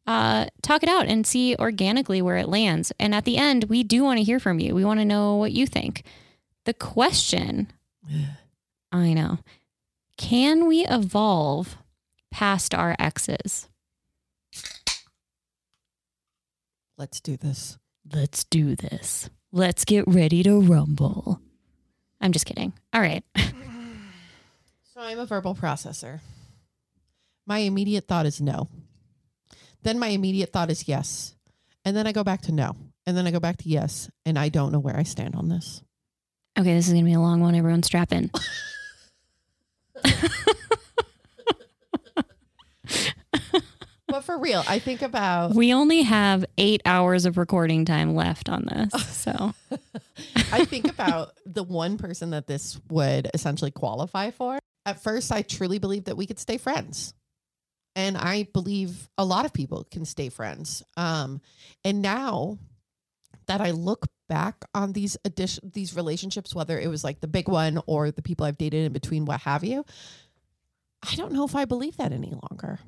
uh, 0.08 0.48
talk 0.62 0.84
it 0.84 0.90
out 0.90 1.06
and 1.06 1.28
see 1.28 1.56
organically 1.58 2.22
where 2.22 2.38
it 2.38 2.48
lands. 2.50 2.92
And 3.00 3.14
at 3.14 3.26
the 3.26 3.38
end, 3.38 3.66
we 3.66 3.84
do 3.84 4.04
want 4.04 4.18
to 4.18 4.24
hear 4.24 4.40
from 4.40 4.60
you. 4.60 4.74
We 4.74 4.86
want 4.86 5.00
to 5.00 5.06
know 5.06 5.36
what 5.36 5.52
you 5.52 5.68
think. 5.68 6.04
The 6.66 6.74
question 6.74 7.72
I 8.92 9.14
know 9.14 9.40
can 10.18 10.66
we 10.66 10.86
evolve 10.88 11.78
past 12.32 12.74
our 12.74 12.96
exes? 12.98 13.68
Let's 16.98 17.20
do 17.20 17.38
this. 17.38 17.78
Let's 18.12 18.44
do 18.46 18.76
this. 18.76 19.30
Let's 19.52 19.86
get 19.86 20.06
ready 20.08 20.42
to 20.44 20.60
rumble. 20.60 21.40
I'm 22.20 22.32
just 22.32 22.46
kidding. 22.48 22.74
All 22.94 23.02
right. 23.02 23.24
So 24.98 25.04
I'm 25.04 25.20
a 25.20 25.28
verbal 25.28 25.54
processor. 25.54 26.22
My 27.46 27.60
immediate 27.60 28.08
thought 28.08 28.26
is 28.26 28.42
no. 28.42 28.68
Then 29.88 30.00
my 30.00 30.08
immediate 30.08 30.52
thought 30.52 30.70
is 30.70 30.90
yes. 30.90 31.34
And 31.86 31.96
then 31.96 32.08
I 32.08 32.12
go 32.12 32.22
back 32.22 32.42
to 32.42 32.52
no. 32.52 32.76
And 33.06 33.16
then 33.16 33.26
I 33.26 33.32
go 33.32 33.40
back 33.40 33.56
to 33.60 33.70
yes. 33.70 34.10
And 34.26 34.38
I 34.38 34.50
don't 34.50 34.74
know 34.74 34.80
where 34.80 34.98
I 34.98 35.04
stand 35.04 35.34
on 35.34 35.48
this. 35.48 35.82
Okay, 36.60 36.74
this 36.74 36.88
is 36.88 36.92
going 36.92 37.06
to 37.06 37.10
be 37.10 37.14
a 37.14 37.22
long 37.22 37.40
one. 37.40 37.56
Everyone 37.56 37.84
strap 37.84 38.12
in. 38.12 38.30
But 44.10 44.24
for 44.24 44.38
real, 44.38 44.64
I 44.68 44.80
think 44.80 45.02
about 45.02 45.54
We 45.54 45.74
only 45.74 46.02
have 46.02 46.46
eight 46.58 46.82
hours 46.86 47.26
of 47.26 47.38
recording 47.38 47.86
time 47.86 48.16
left 48.16 48.50
on 48.50 48.66
this. 48.66 48.92
So, 49.28 49.54
I 50.52 50.64
think 50.66 50.90
about 50.90 51.34
the 51.46 51.64
one 51.64 51.98
person 51.98 52.30
that 52.32 52.48
this 52.48 52.80
would 52.90 53.30
essentially 53.34 53.72
qualify 53.72 54.32
for. 54.32 54.60
At 54.86 55.04
first, 55.04 55.32
I 55.32 55.42
truly 55.44 55.80
believed 55.80 56.06
that 56.06 56.16
we 56.16 56.26
could 56.26 56.40
stay 56.40 56.58
friends. 56.58 57.14
And 57.98 58.16
I 58.16 58.44
believe 58.54 59.10
a 59.18 59.26
lot 59.26 59.46
of 59.46 59.54
people 59.54 59.84
can 59.90 60.06
stay 60.06 60.30
friends. 60.30 60.84
Um, 60.96 61.42
and 61.84 62.02
now 62.02 62.60
that 63.48 63.60
I 63.60 63.72
look 63.72 64.06
back 64.30 64.64
on 64.76 64.92
these 64.94 65.18
addition 65.26 65.72
these 65.74 65.96
relationships, 65.96 66.54
whether 66.54 66.80
it 66.80 66.90
was 66.90 67.04
like 67.04 67.22
the 67.22 67.28
big 67.28 67.48
one 67.50 67.82
or 67.88 68.12
the 68.12 68.22
people 68.22 68.46
I've 68.46 68.58
dated 68.58 68.86
in 68.86 68.94
between, 68.94 69.26
what 69.26 69.42
have 69.42 69.64
you, 69.64 69.84
I 71.02 71.16
don't 71.16 71.32
know 71.32 71.44
if 71.44 71.56
I 71.56 71.66
believe 71.66 71.98
that 71.98 72.12
any 72.12 72.34
longer. 72.52 72.80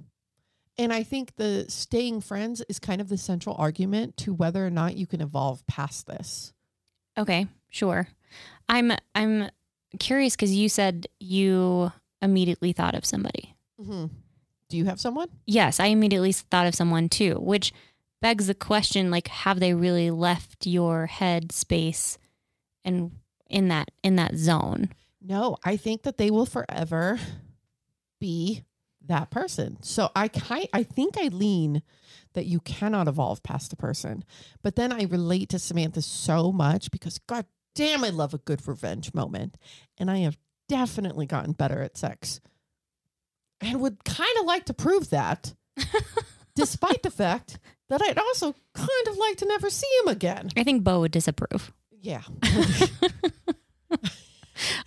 And 0.77 0.93
I 0.93 1.03
think 1.03 1.35
the 1.35 1.65
staying 1.69 2.21
friends 2.21 2.61
is 2.69 2.77
kind 2.79 3.01
of 3.01 3.09
the 3.09 3.17
central 3.17 3.55
argument 3.57 4.15
to 4.17 4.33
whether 4.33 4.65
or 4.65 4.69
not 4.69 4.95
you 4.95 5.07
can 5.07 5.21
evolve 5.21 5.65
past 5.65 6.05
this. 6.05 6.53
okay, 7.17 7.47
sure. 7.69 8.07
I'm 8.69 8.91
I'm 9.15 9.49
curious 9.97 10.35
cuz 10.35 10.51
you 10.51 10.69
said 10.69 11.07
you 11.19 11.91
immediately 12.21 12.73
thought 12.73 12.93
of 12.95 13.05
somebody. 13.05 13.55
hmm 13.83 14.05
Do 14.69 14.77
you 14.77 14.85
have 14.85 14.99
someone? 14.99 15.29
Yes, 15.45 15.79
I 15.79 15.87
immediately 15.87 16.31
thought 16.31 16.67
of 16.67 16.75
someone 16.75 17.09
too, 17.09 17.35
which 17.35 17.73
begs 18.21 18.47
the 18.47 18.53
question 18.53 19.09
like 19.09 19.27
have 19.27 19.59
they 19.59 19.73
really 19.73 20.11
left 20.11 20.67
your 20.67 21.07
head 21.07 21.51
space 21.51 22.17
and 22.83 23.11
in 23.49 23.69
that 23.69 23.89
in 24.03 24.15
that 24.17 24.35
zone? 24.35 24.89
No, 25.21 25.57
I 25.63 25.75
think 25.75 26.03
that 26.03 26.17
they 26.17 26.29
will 26.29 26.45
forever 26.45 27.19
be 28.19 28.63
that 29.07 29.31
person. 29.31 29.81
So 29.81 30.11
I 30.15 30.27
kind 30.27 30.67
I 30.73 30.83
think 30.83 31.17
I 31.17 31.29
lean 31.29 31.81
that 32.33 32.45
you 32.45 32.59
cannot 32.59 33.07
evolve 33.07 33.41
past 33.41 33.71
the 33.71 33.75
person. 33.75 34.23
But 34.61 34.75
then 34.75 34.93
I 34.93 35.03
relate 35.03 35.49
to 35.49 35.59
Samantha 35.59 36.01
so 36.03 36.51
much 36.51 36.91
because 36.91 37.17
god 37.17 37.45
damn 37.73 38.03
I 38.03 38.09
love 38.09 38.33
a 38.33 38.39
good 38.39 38.65
revenge 38.67 39.13
moment. 39.13 39.57
And 39.97 40.11
I 40.11 40.19
have 40.19 40.37
definitely 40.67 41.25
gotten 41.25 41.53
better 41.53 41.81
at 41.81 41.97
sex. 41.97 42.39
And 43.61 43.81
would 43.81 44.03
kind 44.03 44.37
of 44.39 44.45
like 44.45 44.65
to 44.65 44.73
prove 44.73 45.09
that 45.09 45.53
despite 46.55 47.03
the 47.03 47.11
fact 47.11 47.59
that 47.89 48.01
I'd 48.01 48.17
also 48.17 48.53
kind 48.73 49.07
of 49.07 49.17
like 49.17 49.37
to 49.37 49.45
never 49.45 49.69
see 49.69 49.89
him 50.01 50.09
again. 50.09 50.49
I 50.55 50.63
think 50.63 50.83
Bo 50.83 51.01
would 51.01 51.11
disapprove. 51.11 51.71
Yeah. 51.91 52.21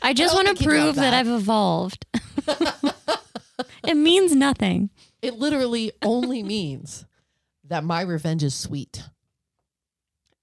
I 0.03 0.13
just 0.15 0.35
want 0.35 0.57
to 0.57 0.65
prove 0.65 0.97
that. 0.97 1.11
that. 1.11 1.15
I've 1.15 1.29
evolved. 1.29 2.07
it 3.87 3.97
means 3.97 4.35
nothing. 4.35 4.91
It 5.21 5.39
literally 5.39 5.93
only 6.03 6.43
means 6.43 7.05
that 7.65 7.85
my 7.85 8.03
revenge 8.03 8.43
is 8.43 8.55
sweet. 8.55 9.03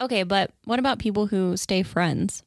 Okay, 0.02 0.24
but 0.24 0.52
what 0.66 0.80
about 0.80 1.00
people 1.00 1.28
who 1.28 1.58
stay 1.58 1.84
friends 1.84 2.44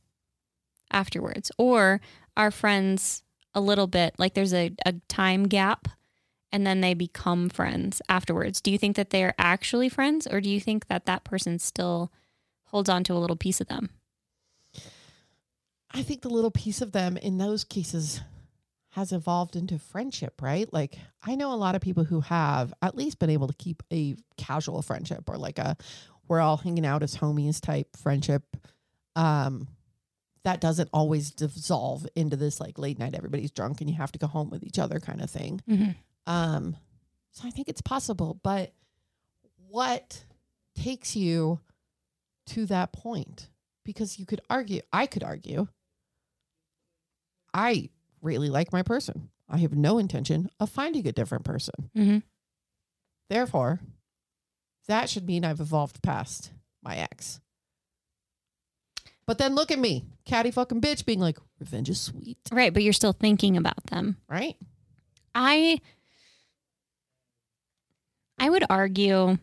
afterwards 0.91 1.51
or 1.59 2.01
are 2.37 2.51
friends 2.51 3.23
a 3.55 3.61
little 3.61 3.87
bit 3.87 4.15
like 4.19 4.35
there's 4.35 4.55
a, 4.55 4.73
a 4.87 4.95
time 5.09 5.45
gap 5.45 5.89
and 6.53 6.67
then 6.67 6.81
they 6.81 6.95
become 6.95 7.49
friends 7.49 8.03
afterwards? 8.09 8.61
Do 8.61 8.71
you 8.71 8.79
think 8.79 8.97
that 8.97 9.11
they're 9.11 9.35
actually 9.39 9.89
friends 9.89 10.27
or 10.27 10.41
do 10.41 10.51
you 10.51 10.61
think 10.61 10.89
that 10.89 11.07
that 11.07 11.25
person 11.25 11.59
still 11.59 12.13
holds 12.65 12.89
on 12.89 13.05
to 13.05 13.15
a 13.15 13.19
little 13.19 13.37
piece 13.37 13.61
of 13.61 13.69
them? 13.69 13.91
I 15.95 16.03
think 16.03 16.23
the 16.23 16.31
little 16.31 16.51
piece 16.51 16.81
of 16.81 16.93
them 16.93 17.17
in 17.17 17.39
those 17.39 17.65
cases 17.65 18.21
has 18.91 19.13
evolved 19.13 19.57
into 19.57 19.79
friendship, 19.79 20.41
right? 20.43 20.71
Like 20.73 20.99
I 21.23 21.35
know 21.35 21.53
a 21.53 21.57
lot 21.57 21.75
of 21.75 21.81
people 21.81 22.05
who 22.05 22.21
have 22.21 22.75
at 22.83 22.97
least 22.97 23.19
been 23.19 23.31
able 23.31 23.49
to 23.49 23.55
keep 23.55 23.83
a 23.91 24.15
casual 24.37 24.83
friendship 24.83 25.29
or 25.29 25.37
like 25.37 25.59
a 25.59 25.77
we're 26.29 26.41
all 26.41 26.59
hanging 26.59 26.87
out 26.87 27.03
as 27.03 27.17
homies 27.17 27.61
type 27.61 27.97
friendship. 27.97 28.43
Um 29.17 29.69
that 30.45 30.61
doesn't 30.61 30.89
always 30.93 31.31
dissolve 31.31 32.07
into 32.17 32.37
this 32.37 32.61
like 32.61 32.79
late 32.79 32.99
night 32.99 33.15
everybody's 33.15 33.51
drunk 33.51 33.81
and 33.81 33.89
you 33.89 33.97
have 33.97 34.13
to 34.13 34.19
go 34.19 34.27
home 34.27 34.51
with 34.51 34.65
each 34.65 34.79
other 34.79 34.99
kind 34.99 35.21
of 35.21 35.31
thing. 35.31 35.61
Um, 36.27 36.77
so 37.31 37.47
I 37.47 37.51
think 37.51 37.69
it's 37.69 37.81
possible, 37.81 38.39
but 38.43 38.73
what 39.69 40.25
takes 40.75 41.17
you 41.17 41.61
to 42.47 42.67
that 42.67 42.93
point? 42.93 43.49
Because 43.85 44.19
you 44.19 44.27
could 44.27 44.41
argue, 44.51 44.81
I 44.93 45.07
could 45.07 45.25
argue, 45.25 45.69
I 47.55 47.91
really 48.21 48.49
like 48.51 48.73
my 48.73 48.83
person. 48.83 49.31
I 49.49 49.59
have 49.59 49.75
no 49.75 49.99
intention 49.99 50.51
of 50.61 50.71
finding 50.71 51.07
a 51.07 51.13
different 51.13 51.45
person. 51.45 51.91
Mm-hmm. 51.97 52.19
Therefore, 53.29 53.81
that 54.89 55.09
should 55.09 55.27
mean 55.27 55.45
I've 55.45 55.61
evolved 55.61 56.03
past 56.03 56.53
my 56.83 56.97
ex. 56.97 57.41
But 59.27 59.39
then 59.39 59.55
look 59.55 59.71
at 59.71 59.79
me, 59.79 60.05
catty 60.25 60.51
fucking 60.51 60.81
bitch, 60.81 61.05
being 61.05 61.21
like, 61.21 61.39
revenge 61.59 61.89
is 61.91 62.01
sweet, 62.01 62.39
Right, 62.51 62.73
but 62.73 62.83
you're 62.83 62.93
still 62.93 63.13
thinking 63.13 63.57
about 63.57 63.85
them. 63.87 64.17
right? 64.29 64.57
I 65.35 65.81
I 68.39 68.51
would 68.51 68.65
argue 68.69 69.39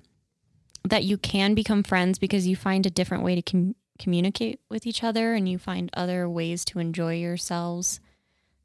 that 0.84 1.04
you 1.04 1.18
can 1.18 1.54
become 1.54 1.84
friends 1.84 2.20
because 2.20 2.48
you 2.48 2.56
find 2.56 2.86
a 2.86 2.90
different 2.90 3.24
way 3.24 3.36
to 3.36 3.42
com- 3.42 3.76
communicate 3.98 4.60
with 4.70 4.86
each 4.88 5.04
other 5.04 5.34
and 5.34 5.48
you 5.48 5.58
find 5.58 5.90
other 5.94 6.28
ways 6.30 6.64
to 6.66 6.80
enjoy 6.80 7.16
yourselves 7.16 8.00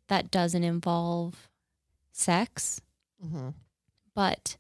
that 0.08 0.30
doesn't 0.30 0.64
involve 0.64 1.48
sex. 2.12 2.80
Mm-hmm. 3.24 3.50
But 4.14 4.56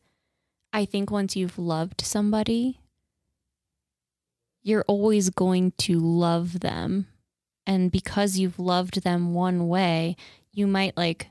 I 0.72 0.84
think 0.84 1.10
once 1.10 1.36
you've 1.36 1.58
loved 1.58 2.00
somebody, 2.00 2.80
you're 4.62 4.84
always 4.88 5.30
going 5.30 5.72
to 5.78 5.98
love 6.00 6.60
them 6.60 7.06
and 7.66 7.90
because 7.90 8.38
you've 8.38 8.58
loved 8.58 9.02
them 9.02 9.34
one 9.34 9.68
way, 9.68 10.16
you 10.52 10.66
might 10.66 10.96
like 10.96 11.28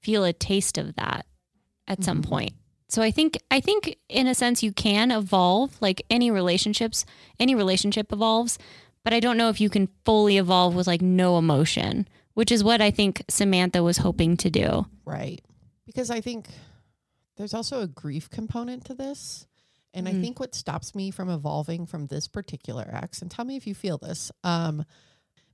feel 0.00 0.24
a 0.24 0.32
taste 0.32 0.78
of 0.78 0.94
that 0.96 1.26
at 1.86 2.04
some 2.04 2.22
Mhm. 2.22 2.28
point. 2.28 2.52
So 2.88 3.02
I 3.02 3.10
think 3.10 3.36
I 3.50 3.60
think 3.60 3.98
in 4.08 4.26
a 4.26 4.34
sense 4.34 4.62
you 4.62 4.72
can 4.72 5.10
evolve 5.10 5.76
like 5.80 6.02
any 6.08 6.30
relationships, 6.30 7.04
any 7.38 7.54
relationship 7.54 8.12
evolves, 8.12 8.58
but 9.04 9.12
I 9.12 9.20
don't 9.20 9.36
know 9.36 9.48
if 9.50 9.60
you 9.60 9.68
can 9.68 9.88
fully 10.04 10.38
evolve 10.38 10.74
with 10.74 10.86
like 10.86 11.02
no 11.02 11.36
emotion, 11.38 12.08
which 12.34 12.50
is 12.50 12.64
what 12.64 12.80
I 12.80 12.90
think 12.90 13.22
Samantha 13.28 13.82
was 13.82 13.98
hoping 13.98 14.36
to 14.38 14.50
do. 14.50 14.86
Right. 15.04 15.42
Because 15.84 16.10
I 16.10 16.20
think 16.20 16.48
there's 17.36 17.54
also 17.54 17.80
a 17.80 17.86
grief 17.86 18.30
component 18.30 18.84
to 18.86 18.94
this. 18.94 19.46
And 19.98 20.08
I 20.08 20.14
Mhm. 20.14 20.20
think 20.20 20.40
what 20.40 20.54
stops 20.54 20.94
me 20.94 21.10
from 21.10 21.28
evolving 21.28 21.84
from 21.86 22.06
this 22.06 22.28
particular 22.28 22.88
ex, 22.92 23.20
and 23.20 23.30
tell 23.30 23.44
me 23.44 23.56
if 23.56 23.66
you 23.66 23.74
feel 23.74 23.98
this, 23.98 24.30
um, 24.44 24.84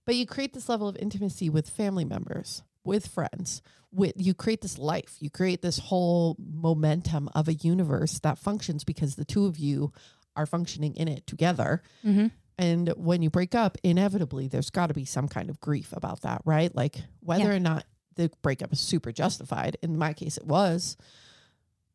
but 0.04 0.16
you 0.16 0.26
create 0.26 0.52
this 0.52 0.68
level 0.68 0.86
of 0.86 0.96
intimacy 0.98 1.48
with 1.48 1.68
family 1.70 2.04
members, 2.04 2.62
with 2.84 3.06
friends, 3.06 3.62
with 3.90 4.12
you 4.16 4.34
create 4.34 4.60
this 4.60 4.76
life, 4.78 5.16
you 5.20 5.30
create 5.30 5.62
this 5.62 5.78
whole 5.78 6.36
momentum 6.38 7.28
of 7.34 7.48
a 7.48 7.54
universe 7.54 8.18
that 8.20 8.38
functions 8.38 8.84
because 8.84 9.14
the 9.16 9.24
two 9.24 9.46
of 9.46 9.56
you 9.58 9.92
are 10.36 10.46
functioning 10.46 10.94
in 10.96 11.08
it 11.08 11.26
together. 11.26 11.82
Mhm. 12.04 12.30
And 12.58 12.88
when 12.96 13.22
you 13.22 13.30
break 13.30 13.54
up, 13.54 13.78
inevitably 13.82 14.46
there's 14.48 14.70
got 14.70 14.88
to 14.88 14.94
be 14.94 15.04
some 15.04 15.26
kind 15.28 15.48
of 15.48 15.58
grief 15.60 15.92
about 15.92 16.20
that, 16.20 16.42
right? 16.44 16.74
Like 16.74 17.02
whether 17.20 17.44
Yeah. 17.50 17.56
or 17.56 17.60
not 17.60 17.84
the 18.16 18.30
breakup 18.42 18.72
is 18.72 18.80
super 18.80 19.10
justified. 19.10 19.76
In 19.82 19.96
my 19.96 20.12
case, 20.12 20.36
it 20.36 20.46
was, 20.46 20.96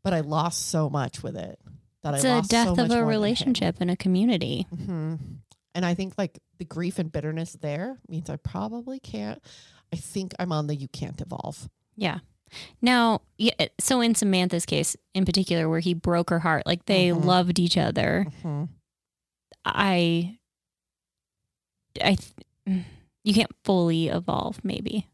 but 0.03 0.13
I 0.13 0.21
lost 0.21 0.67
so 0.67 0.89
much 0.89 1.21
with 1.21 1.37
it 1.37 1.59
that 2.03 2.13
It's 2.15 2.25
I 2.25 2.29
a 2.29 2.35
lost 2.37 2.49
so 2.51 2.75
death 2.75 2.79
of 2.79 2.91
a 2.91 3.03
relationship 3.05 3.77
and 3.79 3.91
a 3.91 3.95
community. 3.95 4.67
hmm 4.69 5.15
And 5.75 5.85
I 5.85 5.93
think 5.93 6.13
like 6.17 6.39
the 6.57 6.65
grief 6.65 6.99
and 6.99 7.11
bitterness 7.11 7.53
there 7.53 7.97
means 8.07 8.29
I 8.29 8.35
probably 8.37 8.99
can't. 8.99 9.41
I 9.93 9.95
think 9.97 10.33
I'm 10.39 10.51
on 10.51 10.67
the 10.67 10.75
you 10.75 10.87
can't 10.87 11.19
evolve. 11.21 11.69
Yeah. 11.95 12.19
Now, 12.81 13.21
yeah, 13.37 13.53
so 13.79 14.01
in 14.01 14.15
Samantha's 14.15 14.65
case 14.65 14.95
in 15.13 15.23
particular, 15.25 15.69
where 15.69 15.79
he 15.81 15.93
broke 15.93 16.29
her 16.31 16.39
heart, 16.39 16.65
like 16.65 16.85
they 16.85 17.09
Mhm. 17.09 17.23
loved 17.23 17.59
each 17.59 17.77
other, 17.77 18.25
I, 19.65 20.37
I, 22.03 22.17
you 23.23 23.33
can't 23.33 23.51
fully 23.63 24.07
evolve. 24.07 24.63
Maybe 24.63 25.07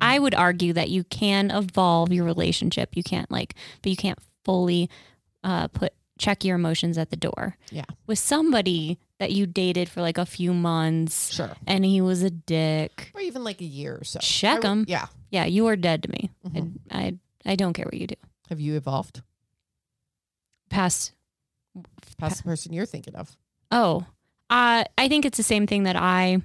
I 0.00 0.18
would 0.18 0.34
argue 0.34 0.72
that 0.72 0.88
you 0.90 1.04
can 1.04 1.50
evolve 1.50 2.12
your 2.12 2.24
relationship. 2.24 2.96
You 2.96 3.02
can't 3.04 3.30
like, 3.30 3.54
but 3.82 3.90
you 3.90 3.96
can't 3.96 4.18
fully 4.44 4.90
uh, 5.44 5.68
put 5.68 5.92
check 6.18 6.44
your 6.44 6.56
emotions 6.56 6.96
at 6.98 7.10
the 7.10 7.16
door. 7.16 7.56
Yeah. 7.70 7.84
With 8.06 8.18
somebody 8.18 8.98
that 9.18 9.32
you 9.32 9.46
dated 9.46 9.88
for 9.88 10.00
like 10.02 10.18
a 10.18 10.26
few 10.26 10.52
months, 10.52 11.32
sure, 11.32 11.52
and 11.66 11.84
he 11.84 12.00
was 12.00 12.22
a 12.22 12.30
dick. 12.30 13.10
or 13.14 13.20
even 13.20 13.44
like 13.44 13.60
a 13.60 13.64
year 13.64 13.96
or 14.00 14.04
so. 14.04 14.18
Check 14.20 14.64
I 14.64 14.70
would- 14.74 14.88
Yeah. 14.88 15.06
Yeah, 15.30 15.44
you 15.46 15.66
are 15.68 15.76
dead 15.76 16.02
to 16.02 16.10
me. 16.10 16.30
Mhm. 16.46 16.78
I, 16.90 16.98
I 17.46 17.52
I 17.52 17.56
don't 17.56 17.72
care 17.72 17.86
what 17.86 17.94
you 17.94 18.06
do. 18.06 18.14
Have 18.50 18.60
you 18.60 18.76
evolved 18.76 19.22
Past 20.70 21.12
past 22.18 22.38
the 22.38 22.42
person 22.44 22.72
you're 22.72 22.86
thinking 22.86 23.14
of? 23.14 23.36
Oh, 23.70 24.04
uh, 24.50 24.84
I 24.98 25.08
think 25.08 25.24
it's 25.24 25.36
the 25.38 25.42
same 25.42 25.66
thing 25.66 25.82
that 25.84 25.96
I 25.96 26.42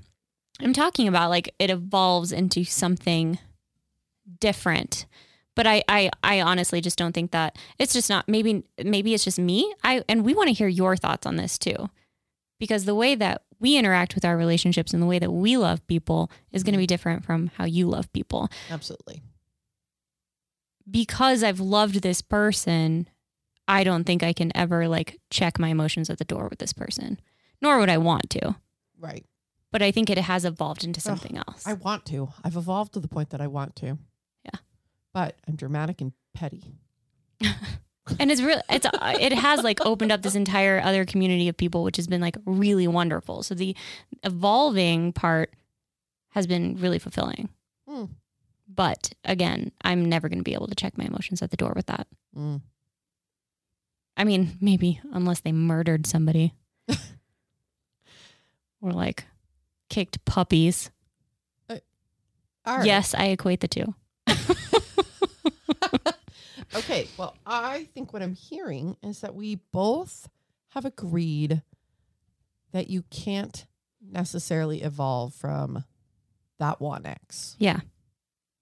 am 0.62 0.74
talking 0.74 1.08
about. 1.08 1.30
Like 1.30 1.54
it 1.60 1.70
evolves 1.70 2.32
into 2.32 2.64
something 2.64 3.38
different. 4.40 5.06
But 5.58 5.66
I, 5.66 5.84
I, 5.90 6.12
I 6.24 6.42
honestly 6.42 6.82
just 6.82 7.00
don't 7.00 7.14
think 7.14 7.32
that 7.32 7.58
it's 7.80 7.92
just 7.92 8.12
not 8.12 8.30
maybe 8.30 8.64
maybe 8.84 9.16
it's 9.16 9.24
just 9.24 9.40
me. 9.40 9.74
I 9.84 10.04
and 10.08 10.24
we 10.24 10.36
want 10.36 10.50
to 10.50 10.54
hear 10.54 10.68
your 10.68 10.96
thoughts 10.96 11.26
on 11.26 11.36
this 11.36 11.58
too. 11.58 11.90
Because 12.60 12.86
the 12.86 12.94
way 12.94 13.16
that 13.16 13.42
we 13.60 13.76
interact 13.76 14.14
with 14.14 14.24
our 14.24 14.38
relationships 14.38 14.94
and 14.94 15.02
the 15.02 15.08
way 15.08 15.18
that 15.18 15.32
we 15.32 15.58
love 15.58 15.86
people 15.88 16.30
is 16.52 16.62
going 16.62 16.74
to 16.74 16.78
be 16.78 16.84
mm-hmm. 16.84 16.90
different 16.90 17.26
from 17.26 17.48
how 17.56 17.66
you 17.66 17.88
love 17.88 18.14
people. 18.14 18.50
Absolutely. 18.70 19.24
Because 20.90 21.42
I've 21.42 21.60
loved 21.60 22.04
this 22.04 22.22
person, 22.22 23.10
I 23.68 23.84
don't 23.84 24.04
think 24.04 24.22
I 24.22 24.34
can 24.34 24.56
ever 24.56 24.88
like 24.88 25.20
check 25.32 25.58
my 25.58 25.70
emotions 25.70 26.12
at 26.12 26.20
the 26.20 26.24
door 26.24 26.48
with 26.50 26.60
this 26.60 26.72
person. 26.72 27.20
Nor 27.64 27.80
would 27.80 27.90
I 27.90 27.98
want 27.98 28.30
to. 28.30 28.56
Right. 29.00 29.26
but 29.72 29.82
I 29.82 29.92
think 29.92 30.10
it 30.10 30.18
has 30.20 30.46
evolved 30.46 30.84
into 30.84 31.02
something 31.02 31.38
else. 31.38 31.66
I 31.66 31.74
want 31.74 32.06
to. 32.08 32.30
I've 32.44 32.56
evolved 32.56 32.94
to 32.94 33.00
the 33.00 33.08
point 33.08 33.32
that 33.32 33.42
I 33.42 33.48
want 33.48 33.76
to. 33.78 33.98
But 35.18 35.36
I'm 35.48 35.56
dramatic 35.56 36.00
and 36.00 36.14
petty. 36.36 36.76
and 37.42 38.30
it's 38.32 38.40
real. 38.40 38.62
It's 38.70 38.86
uh, 38.86 39.18
it 39.20 39.34
has 39.34 39.64
like 39.64 39.84
opened 39.84 40.12
up 40.12 40.22
this 40.22 40.36
entire 40.36 40.80
other 40.80 41.06
community 41.06 41.50
of 41.50 41.58
people, 41.58 41.84
which 41.84 41.96
has 41.96 42.06
been 42.06 42.22
like 42.22 42.38
really 42.46 42.88
wonderful. 42.88 43.42
So 43.42 43.56
the 43.56 43.76
evolving 44.22 45.14
part 45.14 45.56
has 46.30 46.46
been 46.46 46.76
really 46.78 47.00
fulfilling. 47.00 47.50
Hmm. 47.90 48.04
But 48.68 49.12
again, 49.24 49.72
I'm 49.82 50.06
never 50.06 50.30
going 50.30 50.38
to 50.38 50.44
be 50.44 50.54
able 50.54 50.68
to 50.68 50.76
check 50.76 51.00
my 51.00 51.06
emotions 51.06 51.42
at 51.42 51.50
the 51.50 51.58
door 51.58 51.74
with 51.76 51.88
that. 51.88 52.06
Mm. 52.38 52.62
I 54.18 54.24
mean, 54.24 54.56
maybe 54.62 55.02
unless 55.14 55.40
they 55.40 55.52
murdered 55.52 56.06
somebody 56.06 56.54
or 58.82 58.92
like 58.92 59.26
kicked 59.90 60.24
puppies. 60.26 60.92
Right. 61.68 61.82
Yes, 62.84 63.16
I 63.16 63.30
equate 63.30 63.62
the 63.62 63.68
two. 63.68 63.96
Okay. 66.76 67.08
Well, 67.18 67.36
I 67.46 67.86
think 67.94 68.14
what 68.14 68.22
I'm 68.22 68.34
hearing 68.36 68.98
is 69.04 69.22
that 69.22 69.34
we 69.36 69.56
both 69.72 70.28
have 70.70 70.86
agreed 70.86 71.62
that 72.72 72.90
you 72.90 73.04
can't 73.10 73.66
necessarily 74.02 74.82
evolve 74.84 75.34
from 75.34 75.84
that 76.60 76.80
one 76.82 77.06
X, 77.06 77.56
Yeah. 77.60 77.80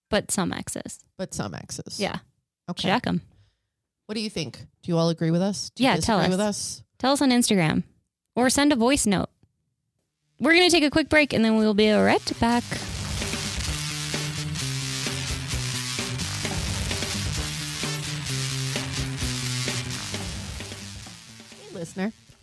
But 0.10 0.30
some 0.32 0.54
exes. 0.54 1.00
but 1.18 1.34
some 1.34 1.54
X's. 1.56 2.00
Yeah. 2.00 2.20
Okay. 2.70 2.88
Check 2.90 3.04
them. 3.04 3.22
What 4.06 4.16
do 4.16 4.22
you 4.22 4.30
think? 4.30 4.60
Do 4.84 4.92
you 4.92 4.98
all 4.98 5.10
agree 5.10 5.32
with 5.32 5.42
us? 5.42 5.72
Do 5.76 5.84
you 5.84 5.90
Yeah, 5.90 5.98
tell 5.98 6.20
us. 6.20 6.30
with 6.30 6.40
us? 6.40 6.84
Tell 7.00 7.12
us 7.14 7.22
on 7.22 7.32
Instagram 7.32 7.84
or 8.36 8.50
send 8.50 8.72
a 8.72 8.76
voice 8.76 9.06
note. 9.06 9.30
We're 10.40 10.54
going 10.54 10.70
to 10.70 10.72
take 10.74 10.84
a 10.84 10.92
quick 10.92 11.10
break 11.10 11.34
and 11.34 11.44
then 11.44 11.56
we'll 11.58 11.74
be 11.74 11.92
right 11.92 12.40
back. 12.40 12.64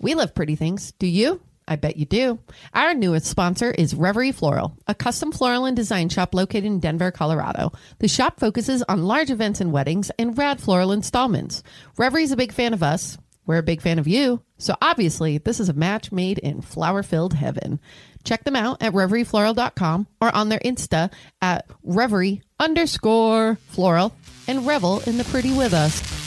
We 0.02 0.14
love 0.14 0.34
pretty 0.34 0.56
things. 0.56 0.92
Do 0.98 1.06
you? 1.06 1.40
I 1.66 1.76
bet 1.76 1.96
you 1.96 2.04
do. 2.04 2.40
Our 2.74 2.92
newest 2.92 3.26
sponsor 3.26 3.70
is 3.70 3.94
Reverie 3.94 4.32
Floral, 4.32 4.76
a 4.88 4.94
custom 4.94 5.30
floral 5.30 5.64
and 5.64 5.76
design 5.76 6.08
shop 6.08 6.34
located 6.34 6.64
in 6.64 6.80
Denver, 6.80 7.12
Colorado. 7.12 7.72
The 8.00 8.08
shop 8.08 8.40
focuses 8.40 8.82
on 8.82 9.04
large 9.04 9.30
events 9.30 9.60
and 9.60 9.72
weddings 9.72 10.10
and 10.18 10.36
rad 10.36 10.60
floral 10.60 10.92
installments. 10.92 11.62
Reverie's 11.96 12.32
a 12.32 12.36
big 12.36 12.52
fan 12.52 12.74
of 12.74 12.82
us. 12.82 13.16
We're 13.46 13.58
a 13.58 13.62
big 13.62 13.80
fan 13.80 13.98
of 13.98 14.08
you. 14.08 14.42
So 14.58 14.76
obviously, 14.82 15.38
this 15.38 15.60
is 15.60 15.68
a 15.68 15.72
match 15.72 16.12
made 16.12 16.38
in 16.38 16.62
flower 16.62 17.02
filled 17.02 17.34
heaven. 17.34 17.80
Check 18.24 18.44
them 18.44 18.56
out 18.56 18.82
at 18.82 18.92
reveriefloral.com 18.92 20.06
or 20.20 20.34
on 20.34 20.48
their 20.48 20.60
Insta 20.60 21.12
at 21.40 21.66
reverie 21.82 22.42
underscore 22.60 23.56
floral 23.68 24.14
and 24.46 24.66
revel 24.66 25.00
in 25.06 25.18
the 25.18 25.24
pretty 25.24 25.56
with 25.56 25.72
us. 25.72 26.21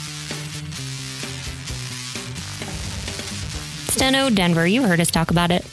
Steno 3.95 4.29
Denver, 4.29 4.67
you 4.67 4.83
heard 4.83 4.99
us 4.99 5.09
talk 5.09 5.31
about 5.31 5.51
it. 5.51 5.65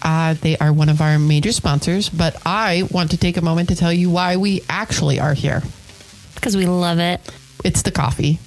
Uh, 0.00 0.32
they 0.32 0.56
are 0.56 0.72
one 0.72 0.88
of 0.88 1.02
our 1.02 1.18
major 1.18 1.52
sponsors, 1.52 2.08
but 2.08 2.34
I 2.46 2.88
want 2.90 3.10
to 3.10 3.18
take 3.18 3.36
a 3.36 3.42
moment 3.42 3.68
to 3.68 3.76
tell 3.76 3.92
you 3.92 4.08
why 4.08 4.38
we 4.38 4.62
actually 4.66 5.20
are 5.20 5.34
here. 5.34 5.62
Because 6.34 6.56
we 6.56 6.64
love 6.64 6.98
it. 6.98 7.20
It's 7.66 7.82
the 7.82 7.90
coffee. 7.90 8.38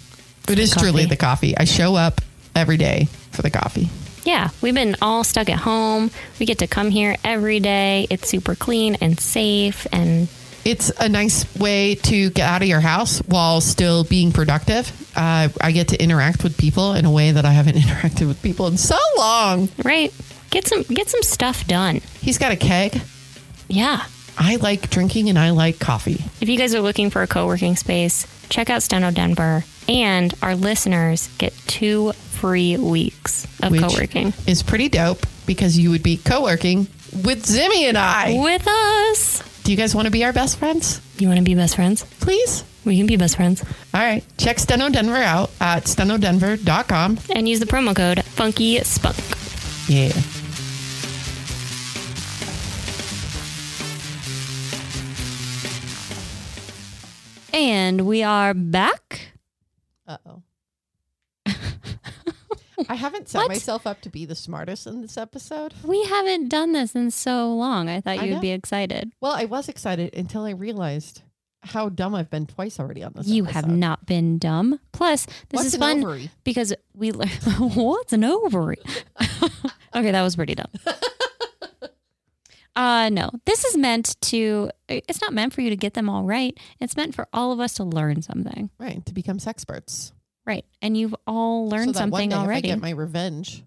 It 0.48 0.58
is 0.58 0.74
coffee. 0.74 0.84
truly 0.84 1.06
the 1.06 1.15
coffee. 1.15 1.56
I 1.56 1.65
show 1.65 1.94
up 1.94 2.22
every 2.56 2.78
day 2.78 3.08
for 3.30 3.44
the 3.44 3.52
coffee. 3.52 3.89
Yeah, 4.26 4.50
we've 4.63 4.74
been 4.74 4.96
all 5.00 5.24
stuck 5.24 5.48
at 5.50 5.60
home. 5.60 6.10
We 6.39 6.48
get 6.48 6.58
to 6.58 6.68
come 6.68 6.89
here 6.89 7.15
every 7.24 7.60
day. 7.60 8.08
It's 8.10 8.28
super 8.28 8.56
clean 8.56 8.96
and 9.00 9.20
safe. 9.20 9.86
And 9.92 10.28
It's 10.65 10.91
a 11.00 11.08
nice 11.10 11.45
way 11.58 11.95
to 11.95 12.30
get 12.32 12.48
out 12.48 12.62
of 12.62 12.67
your 12.67 12.82
house 12.82 13.19
while 13.19 13.62
still 13.62 14.04
being 14.04 14.32
productive. 14.32 14.91
Uh, 15.15 15.50
I 15.62 15.72
get 15.72 15.88
to 15.89 16.02
interact 16.02 16.43
with 16.43 16.58
people 16.58 16.93
in 16.93 17.06
a 17.06 17.12
way 17.12 17.32
that 17.32 17.45
I 17.45 17.52
haven't 17.52 17.76
interacted 17.78 18.28
with 18.28 18.41
people 18.41 18.67
in 18.67 18.78
so 18.78 18.98
long. 19.17 19.69
right, 19.84 20.13
get 20.50 20.67
some 20.67 20.84
get 20.84 21.10
some 21.10 21.24
stuff 21.24 21.65
done. 21.67 22.02
He's 22.22 22.38
got 22.38 22.52
a 22.52 22.56
keg. 22.58 23.02
Yeah. 23.67 24.04
I 24.38 24.56
like 24.58 24.89
drinking 24.89 25.28
and 25.30 25.38
I 25.38 25.50
like 25.50 25.80
coffee. 25.80 26.24
If 26.39 26.48
you 26.48 26.58
guys 26.58 26.74
are 26.74 26.80
looking 26.82 27.10
for 27.10 27.22
a 27.22 27.28
co-working 27.28 27.76
space, 27.76 28.26
check 28.50 28.69
out 28.69 28.82
Steno 28.84 29.12
Denver. 29.12 29.65
And 29.89 30.34
our 30.41 30.56
listeners 30.56 31.30
get 31.39 31.52
two 31.67 32.13
free 32.13 32.78
weeks 32.78 33.45
of 33.62 33.72
Which- 33.72 33.82
co-working 33.82 34.34
Is 34.48 34.63
pretty 34.63 34.88
dope 34.88 35.26
because 35.45 35.78
you 35.78 35.89
would 35.89 36.04
be 36.04 36.15
co 36.17 36.43
working 36.43 36.88
with 37.24 37.43
Zimmy 37.45 37.84
and 37.89 37.98
I. 37.98 38.38
with 38.41 38.65
us. 38.67 39.43
Do 39.69 39.73
you 39.73 39.77
guys 39.77 39.93
want 39.93 40.08
to 40.08 40.12
be 40.12 40.25
our 40.25 40.34
best 40.34 40.58
friends? 40.58 40.99
You 41.19 41.27
want 41.27 41.38
to 41.38 41.43
be 41.43 41.53
best 41.53 41.75
friends? 41.75 42.03
Please. 42.21 42.63
We 42.86 42.97
can 42.97 43.05
be 43.05 43.17
best 43.17 43.36
friends. 43.36 43.63
All 43.93 44.01
right. 44.01 44.23
Check 44.39 44.58
Steno 44.58 44.89
Denver 44.89 45.17
out 45.17 45.51
at 45.62 45.84
stenodenver.com 45.84 47.19
and 47.36 47.47
use 47.47 47.60
the 47.60 47.67
promo 47.67 47.95
code 47.95 48.25
Funky 48.25 48.79
Spunk. 48.79 49.15
Yeah. 49.88 50.12
And 57.53 58.08
we 58.08 58.23
are 58.23 58.55
back. 58.55 59.34
Uh 60.08 60.17
oh. 60.25 60.41
I 62.88 62.96
haven't 62.96 63.28
set 63.30 63.39
What? 63.39 63.48
myself 63.50 63.86
up 63.88 64.02
to 64.02 64.10
be 64.10 64.26
the 64.26 64.36
smartest 64.36 64.88
in 64.88 65.02
this 65.02 65.18
episode. 65.18 65.74
We 65.84 66.04
haven't 66.06 66.50
done 66.50 66.74
this 66.74 66.96
in 66.96 67.12
so 67.12 67.54
long. 67.54 67.89
I 67.89 68.00
thought 68.02 68.20
I 68.20 68.24
you'd 68.26 68.36
know. 68.36 68.39
be 68.42 68.52
excited. 68.52 69.12
Well, 69.20 69.34
I 69.34 69.46
was 69.46 69.68
excited 69.68 70.13
until 70.15 70.44
I 70.46 70.52
realized 70.52 71.22
how 71.62 71.89
dumb 71.89 72.15
I've 72.15 72.30
been 72.30 72.46
twice 72.46 72.80
already 72.80 73.04
on 73.04 73.12
this. 73.15 73.28
You 73.28 73.44
have 73.46 73.68
not 73.70 74.06
been 74.06 74.38
dumb. 74.38 74.80
Plus, 74.94 75.26
this 75.26 75.36
What's 75.52 75.65
is 75.74 75.76
fun 75.76 76.04
ovary? 76.04 76.30
because 76.46 76.74
we 76.94 77.12
learn 77.12 77.28
what's 77.60 78.13
an 78.13 78.24
ovary. 78.24 78.78
okay, 79.96 80.12
that 80.12 80.22
was 80.22 80.36
pretty 80.36 80.56
dumb. 80.56 80.72
Uh 82.76 83.10
no. 83.10 83.30
This 83.46 83.65
is 83.65 83.76
meant 83.76 84.15
to 84.22 84.70
it's 84.88 85.20
not 85.22 85.34
meant 85.34 85.54
for 85.54 85.60
you 85.62 85.70
to 85.70 85.76
get 85.76 85.96
them 85.96 86.08
all 86.10 86.24
right. 86.24 86.58
It's 86.80 86.96
meant 86.96 87.13
for 87.13 87.28
all 87.34 87.52
of 87.52 87.60
us 87.60 87.74
to 87.74 87.84
learn 87.84 88.22
something. 88.22 88.70
Right 88.80 89.06
to 89.06 89.13
become 89.13 89.38
sexperts. 89.38 90.13
Right. 90.45 90.65
And 90.82 90.97
you've 90.97 91.15
all 91.28 91.67
learned 91.69 91.86
so 91.95 91.99
that 91.99 92.10
one 92.10 92.21
something 92.21 92.34
already. 92.34 92.69
I 92.69 92.73
get 92.75 92.82
my 92.82 92.89
revenge, 92.91 93.63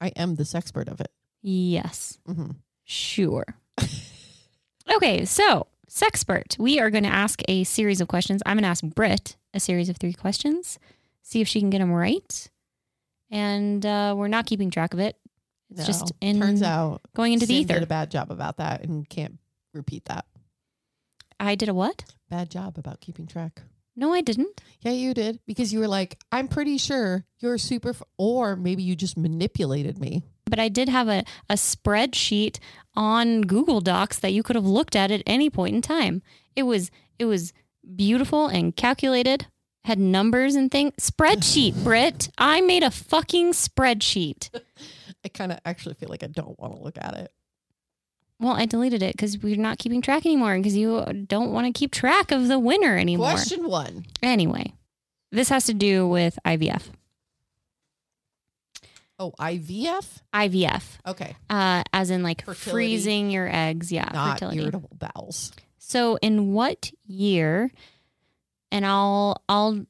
I 0.00 0.08
am 0.16 0.36
the 0.36 0.44
sexpert 0.44 0.88
of 0.88 1.00
it. 1.00 1.10
yes. 1.42 2.18
hmm 2.26 2.50
Sure. 2.84 3.44
okay, 4.94 5.24
so 5.24 5.66
sexpert. 5.90 6.58
We 6.58 6.78
are 6.78 6.90
going 6.90 7.02
to 7.04 7.10
ask 7.10 7.42
a 7.48 7.64
series 7.64 8.00
of 8.00 8.08
questions. 8.08 8.42
I'm 8.46 8.56
going 8.56 8.62
to 8.62 8.68
ask 8.68 8.84
Britt 8.84 9.36
a 9.54 9.60
series 9.60 9.88
of 9.88 9.96
three 9.96 10.12
questions, 10.12 10.78
see 11.22 11.40
if 11.40 11.48
she 11.48 11.60
can 11.60 11.70
get 11.70 11.78
them 11.78 11.90
right. 11.92 12.48
And 13.30 13.84
uh, 13.84 14.14
we're 14.16 14.28
not 14.28 14.46
keeping 14.46 14.70
track 14.70 14.94
of 14.94 15.00
it. 15.00 15.16
It's 15.70 15.84
just 15.84 16.12
in 16.20 16.38
turns 16.38 16.62
out 16.62 17.00
going 17.14 17.32
into 17.32 17.44
the 17.46 17.58
Sim 17.58 17.66
did 17.66 17.82
a 17.82 17.86
bad 17.86 18.08
job 18.10 18.30
about 18.30 18.58
that 18.58 18.84
and 18.84 19.08
can't 19.08 19.38
repeat 19.74 20.04
that. 20.04 20.24
I 21.40 21.56
did 21.56 21.68
a 21.68 21.74
what? 21.74 22.04
Bad 22.30 22.50
job 22.50 22.78
about 22.78 23.00
keeping 23.00 23.26
track. 23.26 23.62
No, 23.96 24.12
I 24.12 24.20
didn't. 24.20 24.60
Yeah, 24.82 24.92
you 24.92 25.14
did 25.14 25.40
because 25.46 25.72
you 25.72 25.80
were 25.80 25.88
like, 25.88 26.18
I'm 26.30 26.48
pretty 26.48 26.76
sure 26.76 27.24
you're 27.40 27.56
super, 27.58 27.90
f-, 27.90 28.02
or 28.18 28.54
maybe 28.54 28.82
you 28.82 28.94
just 28.94 29.16
manipulated 29.16 29.98
me. 29.98 30.22
But 30.44 30.60
I 30.60 30.68
did 30.68 30.88
have 30.88 31.08
a, 31.08 31.24
a 31.48 31.54
spreadsheet 31.54 32.58
on 32.94 33.42
Google 33.42 33.80
Docs 33.80 34.18
that 34.20 34.32
you 34.32 34.42
could 34.42 34.54
have 34.54 34.66
looked 34.66 34.94
at 34.94 35.10
at 35.10 35.22
any 35.26 35.50
point 35.50 35.74
in 35.74 35.82
time. 35.82 36.22
It 36.54 36.64
was 36.64 36.90
it 37.18 37.24
was 37.24 37.52
beautiful 37.94 38.46
and 38.46 38.76
calculated, 38.76 39.46
had 39.84 39.98
numbers 39.98 40.54
and 40.54 40.70
things. 40.70 40.92
Spreadsheet, 41.00 41.74
Britt. 41.84 42.28
I 42.38 42.60
made 42.60 42.82
a 42.82 42.90
fucking 42.90 43.52
spreadsheet. 43.52 44.50
I 45.24 45.28
kind 45.28 45.50
of 45.50 45.58
actually 45.64 45.94
feel 45.94 46.10
like 46.10 46.22
I 46.22 46.28
don't 46.28 46.58
want 46.60 46.76
to 46.76 46.82
look 46.82 46.98
at 47.00 47.14
it. 47.16 47.32
Well, 48.38 48.52
I 48.54 48.66
deleted 48.66 49.02
it 49.02 49.12
because 49.16 49.38
we're 49.38 49.56
not 49.56 49.78
keeping 49.78 50.02
track 50.02 50.26
anymore 50.26 50.56
because 50.58 50.76
you 50.76 51.02
don't 51.26 51.52
want 51.52 51.66
to 51.66 51.72
keep 51.78 51.90
track 51.92 52.30
of 52.32 52.48
the 52.48 52.58
winner 52.58 52.96
anymore. 52.98 53.30
Question 53.30 53.66
one. 53.68 54.04
Anyway, 54.22 54.74
this 55.32 55.48
has 55.48 55.64
to 55.66 55.74
do 55.74 56.06
with 56.06 56.38
IVF. 56.44 56.90
Oh, 59.18 59.32
IVF? 59.40 60.18
IVF, 60.34 60.98
Okay. 61.06 61.34
uh, 61.48 61.82
as 61.94 62.10
in 62.10 62.22
like 62.22 62.42
Fertility. 62.44 62.70
freezing 62.70 63.30
your 63.30 63.48
eggs. 63.50 63.90
Yeah, 63.90 64.10
Not 64.12 64.34
fertility. 64.34 64.60
irritable 64.60 64.90
bowels. 64.98 65.52
So, 65.78 66.16
in 66.16 66.52
what 66.52 66.90
year? 67.06 67.70
And 68.70 68.84
I'll 68.84 69.42
I'll 69.48 69.86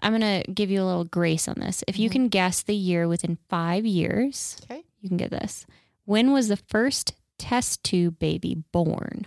I'm 0.00 0.12
gonna 0.12 0.42
give 0.52 0.70
you 0.70 0.82
a 0.82 0.84
little 0.84 1.04
grace 1.04 1.48
on 1.48 1.54
this. 1.58 1.82
If 1.88 1.98
you 1.98 2.10
Mhm. 2.10 2.12
can 2.12 2.28
guess 2.28 2.62
the 2.62 2.74
year 2.74 3.08
within 3.08 3.38
five 3.48 3.86
years, 3.86 4.58
Okay. 4.64 4.82
you 5.00 5.08
can 5.08 5.16
get 5.16 5.30
this. 5.30 5.64
When 6.04 6.32
was 6.32 6.48
the 6.48 6.56
first 6.58 7.14
test 7.42 7.82
tube 7.82 8.18
baby 8.18 8.62
born? 8.72 9.26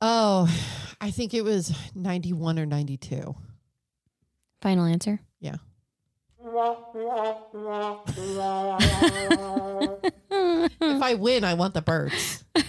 Oh, 0.00 0.48
I 1.00 1.10
think 1.10 1.34
it 1.34 1.42
was 1.42 1.76
91 1.94 2.58
or 2.58 2.66
92. 2.66 3.34
Final 4.60 4.84
answer. 4.84 5.20
Yeah. 5.40 5.56
If 10.82 11.02
I 11.02 11.14
win, 11.14 11.44
I 11.44 11.54
want 11.54 11.74
the 11.74 11.82
birds. 11.82 12.44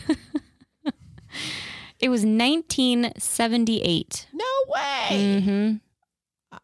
It 2.01 2.09
was 2.09 2.21
1978. 2.21 4.27
No 4.33 4.45
way. 4.67 5.39
hmm 5.39 5.73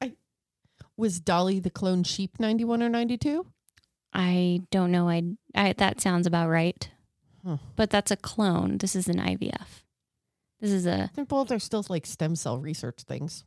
I, 0.01 0.13
was 0.97 1.19
Dolly 1.19 1.59
the 1.59 1.69
clone 1.69 2.03
sheep 2.03 2.39
91 2.39 2.81
or 2.81 2.89
92? 2.89 3.45
I 4.13 4.61
don't 4.71 4.91
know. 4.91 5.07
I, 5.07 5.21
I 5.53 5.73
that 5.73 6.01
sounds 6.01 6.25
about 6.25 6.49
right. 6.49 6.89
Huh. 7.47 7.57
But 7.77 7.89
that's 7.89 8.11
a 8.11 8.17
clone. 8.17 8.77
This 8.79 8.95
is 8.95 9.07
an 9.07 9.17
IVF. 9.19 9.83
This 10.59 10.71
is 10.71 10.85
a 10.85 11.09
They're 11.15 11.23
both 11.23 11.51
are 11.51 11.59
still 11.59 11.85
like 11.87 12.05
stem 12.05 12.35
cell 12.35 12.57
research 12.59 13.03
things. 13.03 13.45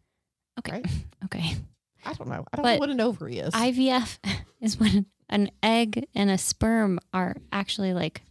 okay. 0.58 0.80
Right? 0.82 0.86
Okay. 1.26 1.56
I 2.04 2.14
don't 2.14 2.28
know. 2.28 2.46
I 2.50 2.56
don't 2.56 2.62
But 2.62 2.72
know 2.74 2.78
what 2.78 2.88
an 2.90 3.00
ovary 3.00 3.38
is. 3.38 3.52
IVF 3.52 4.18
is 4.62 4.80
when 4.80 5.04
an 5.28 5.50
egg 5.62 6.06
and 6.14 6.30
a 6.30 6.38
sperm 6.38 6.98
are 7.12 7.36
actually 7.52 7.92
like 7.92 8.22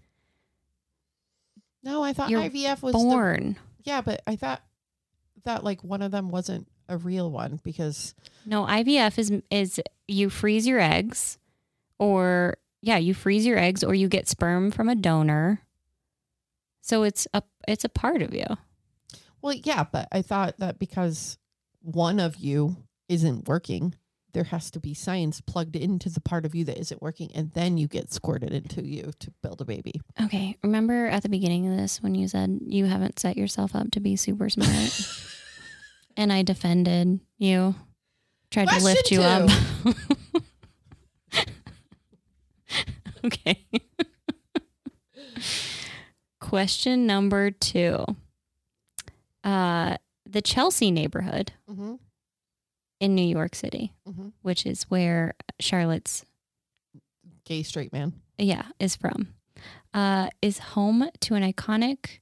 no, 1.84 2.04
I 2.04 2.14
thought 2.14 2.30
IVF 2.30 2.82
was 2.82 2.94
the, 2.94 3.00
born. 3.00 3.56
Yeah, 3.84 4.02
but 4.02 4.22
I 4.28 4.36
thought 4.36 4.62
that 5.46 5.64
like 5.64 5.84
one 5.84 6.02
of 6.02 6.12
them 6.12 6.30
wasn't 6.30 6.68
a 6.90 6.98
real 6.98 7.32
one 7.32 7.60
because 7.64 8.16
No, 8.46 8.66
IVF 8.66 9.18
is 9.20 9.32
is 9.52 9.80
you 10.08 10.30
freeze 10.30 10.68
your 10.68 10.80
eggs 10.80 11.38
or 12.00 12.58
yeah, 12.82 12.98
you 12.98 13.14
freeze 13.14 13.46
your 13.46 13.58
eggs 13.58 13.84
or 13.84 13.94
you 13.94 14.08
get 14.08 14.28
sperm 14.28 14.72
from 14.72 14.90
a 14.90 14.96
donor. 14.96 15.62
So 16.82 17.04
it's 17.04 17.28
a 17.34 17.44
it's 17.68 17.86
a 17.86 17.90
part 17.90 18.22
of 18.22 18.34
you. 18.34 18.46
well, 19.42 19.54
yeah, 19.54 19.86
but 19.92 20.08
I 20.12 20.22
thought 20.22 20.58
that 20.60 20.80
because 20.80 21.38
one 21.82 22.20
of 22.20 22.38
you 22.38 22.78
isn't 23.08 23.48
working, 23.48 23.96
there 24.34 24.46
has 24.46 24.72
to 24.72 24.80
be 24.80 24.94
science 24.94 25.42
plugged 25.42 25.76
into 25.76 26.10
the 26.10 26.22
part 26.22 26.46
of 26.46 26.56
you 26.56 26.64
that 26.66 26.80
isn't 26.80 27.02
working, 27.02 27.32
and 27.36 27.52
then 27.54 27.78
you 27.78 27.88
get 27.88 28.12
squirted 28.12 28.54
into 28.54 28.86
you 28.86 29.12
to 29.20 29.32
build 29.44 29.62
a 29.62 29.66
baby. 29.66 30.02
Okay, 30.24 30.56
remember 30.64 31.08
at 31.08 31.24
the 31.24 31.30
beginning 31.30 31.68
of 31.68 31.78
this 31.78 32.02
when 32.02 32.16
you 32.16 32.28
said 32.28 32.60
you 32.66 32.86
haven't 32.86 33.20
set 33.20 33.38
yourself 33.38 33.76
up 33.76 33.92
to 33.92 34.00
be 34.00 34.16
super 34.16 34.50
smart 34.50 35.22
and 36.18 36.32
I 36.34 36.44
defended 36.44 37.20
you, 37.38 37.76
tried 38.52 38.70
to 38.70 38.84
lift 38.84 39.10
Question 39.10 39.20
you 39.20 39.24
up. 39.24 40.44
okay. 43.26 43.66
Question 46.40 47.06
number 47.06 47.52
2. 47.52 48.06
Uh 49.44 49.98
the 50.26 50.42
Chelsea 50.42 50.92
neighborhood 50.92 51.54
Mm-hmm. 51.70 51.96
in 53.00 53.16
New 53.16 53.26
York 53.28 53.56
City, 53.56 53.94
Mm-hmm. 54.08 54.30
which 54.42 54.66
is 54.66 54.84
where 54.84 55.34
Charlotte's 55.60 56.24
Gay 57.46 57.64
straight 57.64 57.92
man. 57.92 58.14
yeah, 58.38 58.66
is 58.80 58.96
from, 58.96 59.30
uh, 59.94 60.30
is 60.42 60.60
home 60.60 61.10
to 61.22 61.34
an 61.34 61.42
iconic 61.52 62.20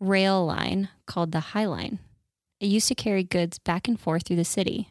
rail 0.00 0.46
line 0.46 0.88
called 1.06 1.32
the 1.32 1.40
High 1.40 1.66
Line. 1.66 1.98
It 2.58 2.66
used 2.68 2.88
to 2.88 2.94
carry 2.94 3.22
goods 3.22 3.58
back 3.58 3.86
and 3.86 4.00
forth 4.00 4.22
through 4.26 4.36
the 4.36 4.44
city. 4.46 4.88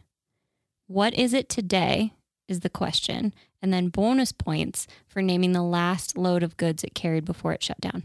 What 0.86 1.16
is 1.16 1.34
it 1.34 1.50
today? 1.50 2.14
Is 2.50 2.60
the 2.62 2.70
question. 2.70 3.34
And 3.62 3.72
then 3.72 3.90
bonus 3.90 4.32
points 4.32 4.88
for 5.08 5.22
naming 5.22 5.52
the 5.52 5.64
last 5.64 6.18
load 6.18 6.44
of 6.44 6.58
goods 6.58 6.84
it 6.84 6.96
carried 6.96 7.24
before 7.24 7.54
it 7.54 7.64
shut 7.64 7.80
down. 7.80 8.04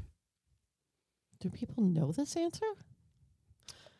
Do 1.40 1.48
people 1.50 1.82
know 1.82 2.12
this 2.12 2.36
answer? 2.36 2.66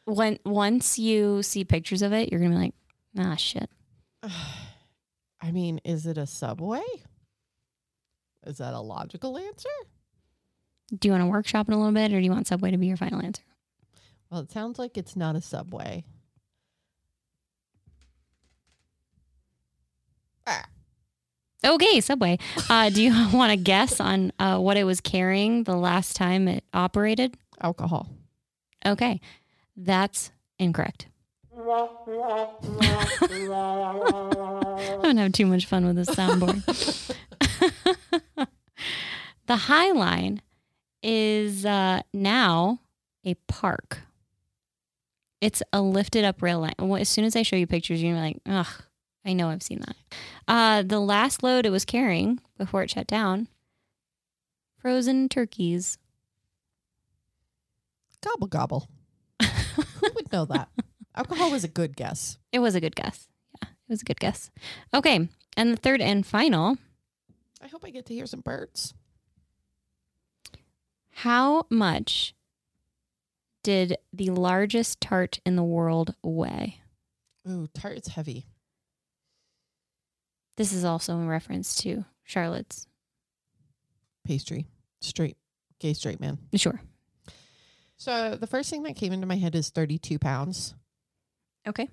When 0.05 0.39
once 0.45 0.99
you 0.99 1.43
see 1.43 1.65
pictures 1.65 2.03
of 2.03 2.13
it, 2.13 2.31
you're 2.31 2.41
gonna 2.41 2.55
be 2.55 2.61
like, 2.61 2.75
ah 3.19 3.37
shit. 3.37 3.71
I 5.41 5.51
mean, 5.51 5.81
is 5.85 6.07
it 6.07 6.19
a 6.19 6.27
subway? 6.27 6.85
Is 8.47 8.59
that 8.59 8.75
a 8.75 8.81
logical 8.81 9.39
answer? 9.39 9.71
Do 10.99 11.09
you 11.09 11.13
want 11.13 11.23
to 11.23 11.29
workshop 11.29 11.69
it 11.69 11.75
a 11.75 11.77
little 11.77 11.93
bit 11.93 12.13
or 12.13 12.19
do 12.19 12.25
you 12.25 12.31
want 12.31 12.47
Subway 12.47 12.71
to 12.71 12.77
be 12.79 12.87
your 12.87 12.97
final 12.97 13.23
answer? 13.23 13.43
Well, 14.31 14.41
it 14.41 14.53
sounds 14.53 14.79
like 14.79 14.97
it's 14.99 15.17
not 15.17 15.37
a 15.37 15.41
subway. 15.41 16.05
Okay, 21.65 22.01
Subway. 22.01 22.39
Uh, 22.69 22.91
do 22.91 23.03
you 23.03 23.13
want 23.33 23.51
to 23.51 23.57
guess 23.57 24.01
on 24.01 24.33
uh, 24.39 24.59
what 24.59 24.77
it 24.77 24.85
was 24.85 25.01
carrying 25.01 25.65
the 25.65 25.77
last 25.77 26.15
time 26.15 26.47
it 26.47 26.65
operated? 26.75 27.37
Alcohol. 27.61 28.09
Okay, 28.85 29.21
that's 29.77 30.31
incorrect. 30.59 31.07
I'm 31.57 31.71
gonna 35.03 35.23
have 35.23 35.33
too 35.33 35.47
much 35.47 35.67
fun 35.67 35.87
with 35.87 35.97
this 35.97 36.11
soundboard. 36.11 36.63
the 39.47 39.57
High 39.57 39.93
Line 39.93 40.43
is 41.03 41.65
uh, 41.65 42.03
now 42.13 42.81
a 43.25 43.35
park. 43.49 44.01
It's 45.41 45.63
a 45.73 45.81
lifted 45.81 46.25
up 46.25 46.43
rail 46.43 46.61
line. 46.61 46.75
As 47.01 47.09
soon 47.09 47.25
as 47.25 47.37
I 47.37 47.43
show 47.43 47.57
you 47.57 47.67
pictures, 47.67 48.03
you're 48.03 48.17
like, 48.17 48.39
ugh, 48.47 48.67
I 49.25 49.33
know 49.33 49.49
I've 49.49 49.63
seen 49.63 49.81
that. 49.81 49.97
Uh, 50.47 50.83
the 50.83 51.01
last 51.01 51.43
load 51.43 51.65
it 51.67 51.71
was 51.71 51.85
carrying 51.85 52.39
before 52.59 52.83
it 52.83 52.91
shut 52.91 53.07
down 53.07 53.49
frozen 54.79 55.29
turkeys. 55.29 55.97
Gobble 58.23 58.47
gobble. 58.47 58.89
Who 59.43 60.11
would 60.15 60.33
know 60.33 60.45
that. 60.47 60.69
Alcohol 61.15 61.51
was 61.51 61.65
a 61.65 61.69
good 61.69 61.97
guess. 61.97 62.39
It 62.53 62.59
was 62.59 62.75
a 62.75 62.81
good 62.81 62.97
guess. 62.97 63.29
Yeah, 63.63 63.69
it 63.69 63.91
was 63.93 64.03
a 64.03 64.05
good 64.05 64.19
guess. 64.21 64.51
Okay. 64.93 65.29
And 65.57 65.73
the 65.73 65.77
third 65.77 66.01
and 66.01 66.25
final 66.27 66.77
I 67.63 67.69
hope 67.69 67.85
I 67.85 67.91
get 67.91 68.05
to 68.07 68.15
hear 68.15 68.27
some 68.27 68.41
birds. 68.41 68.93
how 71.11 71.67
much 71.71 72.35
did 73.63 73.97
the 74.13 74.31
largest 74.31 75.01
tart 75.01 75.41
in 75.47 75.57
the 75.57 75.63
world 75.63 76.15
weigh? 76.23 76.81
Ooh, 77.49 77.69
tart's 77.75 78.09
heavy. 78.09 78.47
This 80.57 80.73
is 80.73 80.85
also 80.85 81.15
in 81.15 81.29
reference 81.29 81.75
to 81.77 82.05
Charlotte's. 82.23 82.87
Pastry. 84.25 84.67
Straight. 85.01 85.37
Gay 85.81 85.93
straight 85.95 86.21
man. 86.21 86.39
Sure. 86.55 86.81
So 87.97 88.37
the 88.37 88.47
first 88.47 88.71
thing 88.71 88.83
that 88.85 88.97
came 88.97 89.13
into 89.13 89.27
my 89.27 89.37
head 89.37 89.55
is 89.55 89.71
32 89.71 90.19
pounds. 90.19 90.75
Okay. 91.67 91.89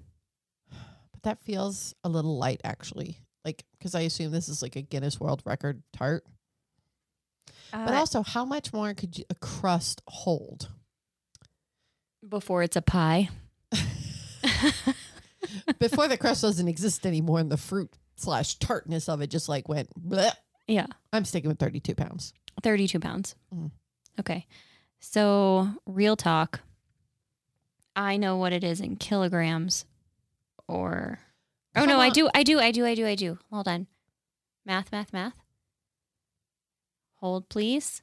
But 0.70 1.24
that 1.24 1.41
feels 1.43 1.93
a 2.03 2.09
little 2.09 2.38
light 2.38 2.62
actually. 2.64 3.18
Like, 3.43 3.64
because 3.78 3.95
I 3.95 4.01
assume 4.01 4.32
this 4.32 4.49
is 4.49 4.62
like 4.62 4.76
a 4.76 4.82
Guinness 4.82 5.20
World 5.20 5.41
Record 5.45 5.82
tart. 5.93 6.24
Uh, 7.74 7.86
But 7.86 7.95
also, 7.95 8.22
how 8.22 8.45
much 8.45 8.72
more 8.74 8.93
could 8.93 9.18
you, 9.18 9.26
a 9.30 9.36
crust 9.36 10.01
hold? 10.07 10.70
before 12.30 12.62
it's 12.62 12.76
a 12.76 12.82
pie. 12.84 13.30
Before 15.80 16.07
the 16.07 16.18
crust 16.18 16.43
doesn't 16.43 16.68
exist 16.68 17.05
anymore 17.07 17.39
and 17.39 17.51
the 17.51 17.57
fruit 17.57 17.91
slash 18.22 18.55
tartness 18.55 19.09
of 19.09 19.22
it 19.22 19.28
just 19.30 19.49
like 19.49 19.67
went, 19.67 19.89
bleh. 19.99 20.32
Yeah. 20.67 20.88
I'm 21.11 21.26
sticking 21.26 21.49
with 21.49 21.59
32 21.59 21.95
pounds. 21.95 22.34
32 22.63 22.99
pounds. 22.99 23.36
Mhm. 23.53 23.72
Okay. 24.19 24.45
So, 24.99 25.67
real 25.86 26.15
talk. 26.15 26.61
I 27.95 28.17
know 28.17 28.38
what 28.38 28.53
it 28.53 28.63
is 28.63 28.80
in 28.80 28.95
kilograms 28.95 29.86
or 30.67 31.19
Oh 31.76 31.86
no, 31.86 31.99
I 31.99 32.09
do. 32.09 32.30
I 32.34 32.43
do. 32.43 32.59
I 32.59 32.72
do. 32.72 32.86
I 32.86 32.95
do. 32.95 33.05
I 33.07 33.15
do. 33.15 33.38
Hold 33.51 33.67
on. 33.67 33.88
Math, 34.65 34.91
math, 34.91 35.11
math. 35.13 35.34
Hold 37.15 37.49
please. 37.49 38.01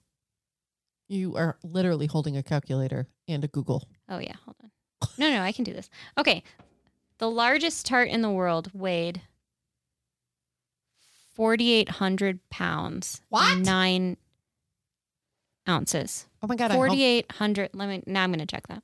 You 1.08 1.36
are 1.36 1.58
literally 1.62 2.06
holding 2.06 2.36
a 2.36 2.42
calculator 2.42 3.08
and 3.26 3.44
a 3.44 3.48
Google. 3.48 3.88
Oh 4.08 4.18
yeah, 4.18 4.34
hold 4.44 4.56
on. 4.62 4.70
No, 5.16 5.30
no, 5.30 5.42
I 5.42 5.52
can 5.52 5.64
do 5.64 5.72
this. 5.72 5.88
Okay. 6.18 6.42
The 7.18 7.30
largest 7.30 7.86
tart 7.86 8.08
in 8.08 8.22
the 8.22 8.30
world 8.30 8.70
weighed 8.72 9.22
4800 11.38 12.40
pounds. 12.50 13.22
What? 13.28 13.58
9 13.58 14.16
ounces. 15.68 16.26
Oh 16.42 16.48
my 16.48 16.56
God. 16.56 16.72
4800 16.72 17.70
let 17.74 17.88
me 17.88 18.02
now 18.06 18.24
I'm 18.24 18.30
going 18.30 18.40
to 18.40 18.46
check 18.46 18.66
that. 18.66 18.82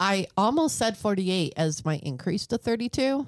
I 0.00 0.26
almost 0.36 0.76
said 0.76 0.96
48 0.96 1.52
as 1.56 1.84
my 1.84 1.98
increase 1.98 2.48
to 2.48 2.58
32, 2.58 3.24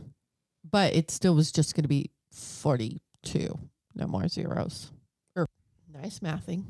but 0.69 0.93
it 0.93 1.13
still 1.13 1.37
was 1.37 1.53
just 1.53 1.77
going 1.77 1.85
to 1.85 1.89
be 1.89 2.11
42. 2.33 3.57
No 3.95 4.07
more 4.09 4.27
zeros. 4.27 4.91
Or 5.37 5.47
nice 5.93 6.19
mathing. 6.19 6.65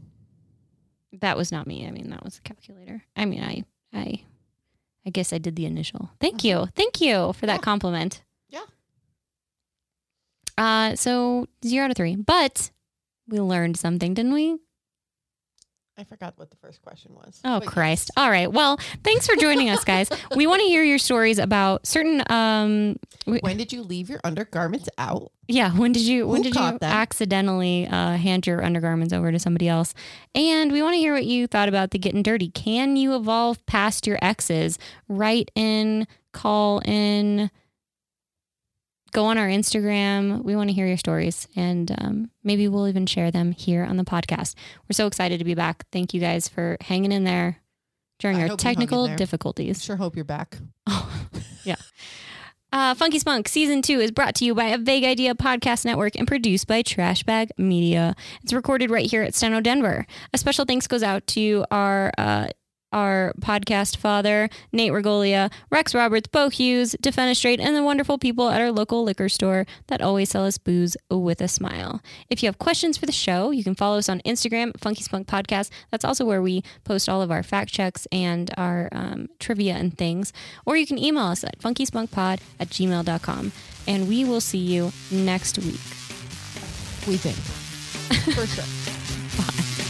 That 1.20 1.38
was 1.38 1.50
not 1.50 1.66
me. 1.66 1.86
I 1.86 1.90
mean, 1.90 2.10
that 2.10 2.22
was 2.22 2.34
the 2.34 2.42
calculator. 2.42 3.02
I 3.16 3.24
mean, 3.24 3.42
I, 3.42 3.64
I, 3.94 4.24
I 5.06 5.10
guess 5.10 5.32
I 5.32 5.38
did 5.38 5.56
the 5.56 5.64
initial. 5.64 6.10
Thank 6.20 6.44
you, 6.44 6.66
thank 6.74 7.00
you 7.00 7.32
for 7.32 7.46
that 7.46 7.62
compliment. 7.62 8.22
Uh, 10.56 10.94
so 10.96 11.46
zero 11.64 11.84
out 11.84 11.90
of 11.90 11.96
three, 11.96 12.16
but 12.16 12.70
we 13.28 13.40
learned 13.40 13.76
something, 13.76 14.14
didn't 14.14 14.34
we? 14.34 14.56
I 15.96 16.02
forgot 16.02 16.34
what 16.36 16.50
the 16.50 16.56
first 16.56 16.82
question 16.82 17.14
was. 17.14 17.40
Oh 17.44 17.60
But 17.60 17.68
Christ! 17.68 18.10
yes. 18.16 18.22
All 18.24 18.28
right. 18.28 18.50
Well, 18.52 18.78
thanks 19.04 19.28
for 19.28 19.36
joining 19.36 19.70
us, 19.70 19.84
guys. 19.84 20.08
We 20.36 20.48
want 20.48 20.60
to 20.60 20.66
hear 20.66 20.82
your 20.82 20.98
stories 20.98 21.38
about 21.38 21.86
certain. 21.86 22.20
Um, 22.32 22.96
we- 23.26 23.38
When 23.38 23.56
did 23.56 23.72
you 23.72 23.82
leave 23.84 24.10
your 24.10 24.18
undergarments 24.24 24.88
out? 24.98 25.30
yeah. 25.46 25.70
When 25.70 25.92
did 25.92 26.02
you? 26.02 26.26
When 26.26 26.42
did 26.42 26.56
you 26.56 26.78
accidentally 26.82 27.86
uh, 27.86 28.16
hand 28.16 28.44
your 28.44 28.64
undergarments 28.64 29.12
over 29.14 29.30
to 29.30 29.38
somebody 29.38 29.68
else? 29.68 29.94
And 30.34 30.72
we 30.72 30.82
want 30.82 30.94
to 30.94 30.98
hear 30.98 31.14
what 31.14 31.26
you 31.26 31.46
thought 31.46 31.68
about 31.68 31.92
the 31.92 31.98
getting 32.00 32.24
dirty. 32.24 32.48
Can 32.50 32.96
you 32.96 33.14
evolve 33.14 33.64
past 33.66 34.04
your 34.04 34.18
exes? 34.20 34.80
Write 35.08 35.52
in, 35.54 36.08
call 36.32 36.80
in, 36.80 37.52
go 39.14 39.26
on 39.26 39.38
our 39.38 39.46
Instagram. 39.46 40.42
We 40.42 40.56
want 40.56 40.68
to 40.68 40.74
hear 40.74 40.86
your 40.86 40.98
stories, 40.98 41.48
and 41.56 41.90
um, 41.98 42.30
maybe 42.42 42.68
we'll 42.68 42.88
even 42.88 43.06
share 43.06 43.30
them 43.30 43.52
here 43.52 43.84
on 43.84 43.96
the 43.96 44.04
podcast. 44.04 44.56
We're 44.82 44.92
so 44.92 45.06
excited 45.06 45.38
to 45.38 45.44
be 45.44 45.54
back. 45.54 45.86
Thank 45.90 46.12
you 46.12 46.20
guys 46.20 46.48
for 46.48 46.76
hanging 46.82 47.12
in 47.12 47.24
there 47.24 47.62
during 48.18 48.36
I 48.36 48.42
our 48.42 48.48
hope 48.48 48.60
you 48.60 48.64
hung 48.64 48.72
in 48.72 48.76
technical 48.76 49.16
difficulties. 49.16 49.82
Sure 49.82 49.96
hope 49.96 50.16
you're 50.16 50.24
back. 50.24 50.58
Oh, 50.86 51.10
yeah. 51.64 51.76
Uh, 52.72 52.92
Funky 52.92 53.20
Spunk 53.20 53.46
season 53.46 53.82
two 53.82 54.00
is 54.00 54.10
brought 54.10 54.34
to 54.34 54.44
you 54.44 54.52
by 54.52 54.64
a 54.64 54.78
Vague 54.78 55.04
Idea 55.04 55.36
podcast 55.36 55.84
network 55.84 56.16
and 56.16 56.26
produced 56.26 56.66
by 56.66 56.82
Trashbag 56.82 57.50
Media. 57.56 58.16
It's 58.42 58.52
recorded 58.52 58.90
right 58.90 59.08
here 59.08 59.22
at 59.22 59.32
Steno 59.32 59.60
Denver. 59.60 60.06
A 60.32 60.38
special 60.38 60.64
thanks 60.64 60.88
goes 60.88 61.04
out 61.04 61.24
to 61.28 61.64
our 61.70 62.12
uh, 62.18 62.48
our 62.94 63.34
podcast 63.40 63.96
father, 63.96 64.48
Nate 64.72 64.92
Regolia, 64.92 65.52
Rex 65.68 65.94
Roberts, 65.94 66.28
Bo 66.28 66.48
Hughes, 66.48 66.94
Defenestrate, 67.02 67.58
and 67.60 67.74
the 67.76 67.82
wonderful 67.82 68.16
people 68.16 68.48
at 68.48 68.60
our 68.60 68.70
local 68.70 69.02
liquor 69.02 69.28
store 69.28 69.66
that 69.88 70.00
always 70.00 70.30
sell 70.30 70.46
us 70.46 70.56
booze 70.56 70.96
with 71.10 71.40
a 71.40 71.48
smile. 71.48 72.00
If 72.30 72.42
you 72.42 72.46
have 72.46 72.58
questions 72.58 72.96
for 72.96 73.06
the 73.06 73.12
show, 73.12 73.50
you 73.50 73.64
can 73.64 73.74
follow 73.74 73.98
us 73.98 74.08
on 74.08 74.20
Instagram, 74.20 74.78
Funky 74.78 75.02
Spunk 75.02 75.26
Podcast. 75.26 75.70
That's 75.90 76.04
also 76.04 76.24
where 76.24 76.40
we 76.40 76.62
post 76.84 77.08
all 77.08 77.20
of 77.20 77.30
our 77.32 77.42
fact 77.42 77.72
checks 77.72 78.06
and 78.12 78.50
our 78.56 78.88
um, 78.92 79.28
trivia 79.40 79.74
and 79.74 79.98
things. 79.98 80.32
Or 80.64 80.76
you 80.76 80.86
can 80.86 80.98
email 80.98 81.24
us 81.24 81.42
at 81.42 81.58
funkyspunkpod 81.58 82.40
at 82.60 82.68
gmail.com. 82.68 83.52
And 83.86 84.08
we 84.08 84.24
will 84.24 84.40
see 84.40 84.58
you 84.58 84.92
next 85.10 85.58
week. 85.58 85.80
We 87.06 87.18
think. 87.18 87.36
For 88.34 88.46
sure. 88.46 89.83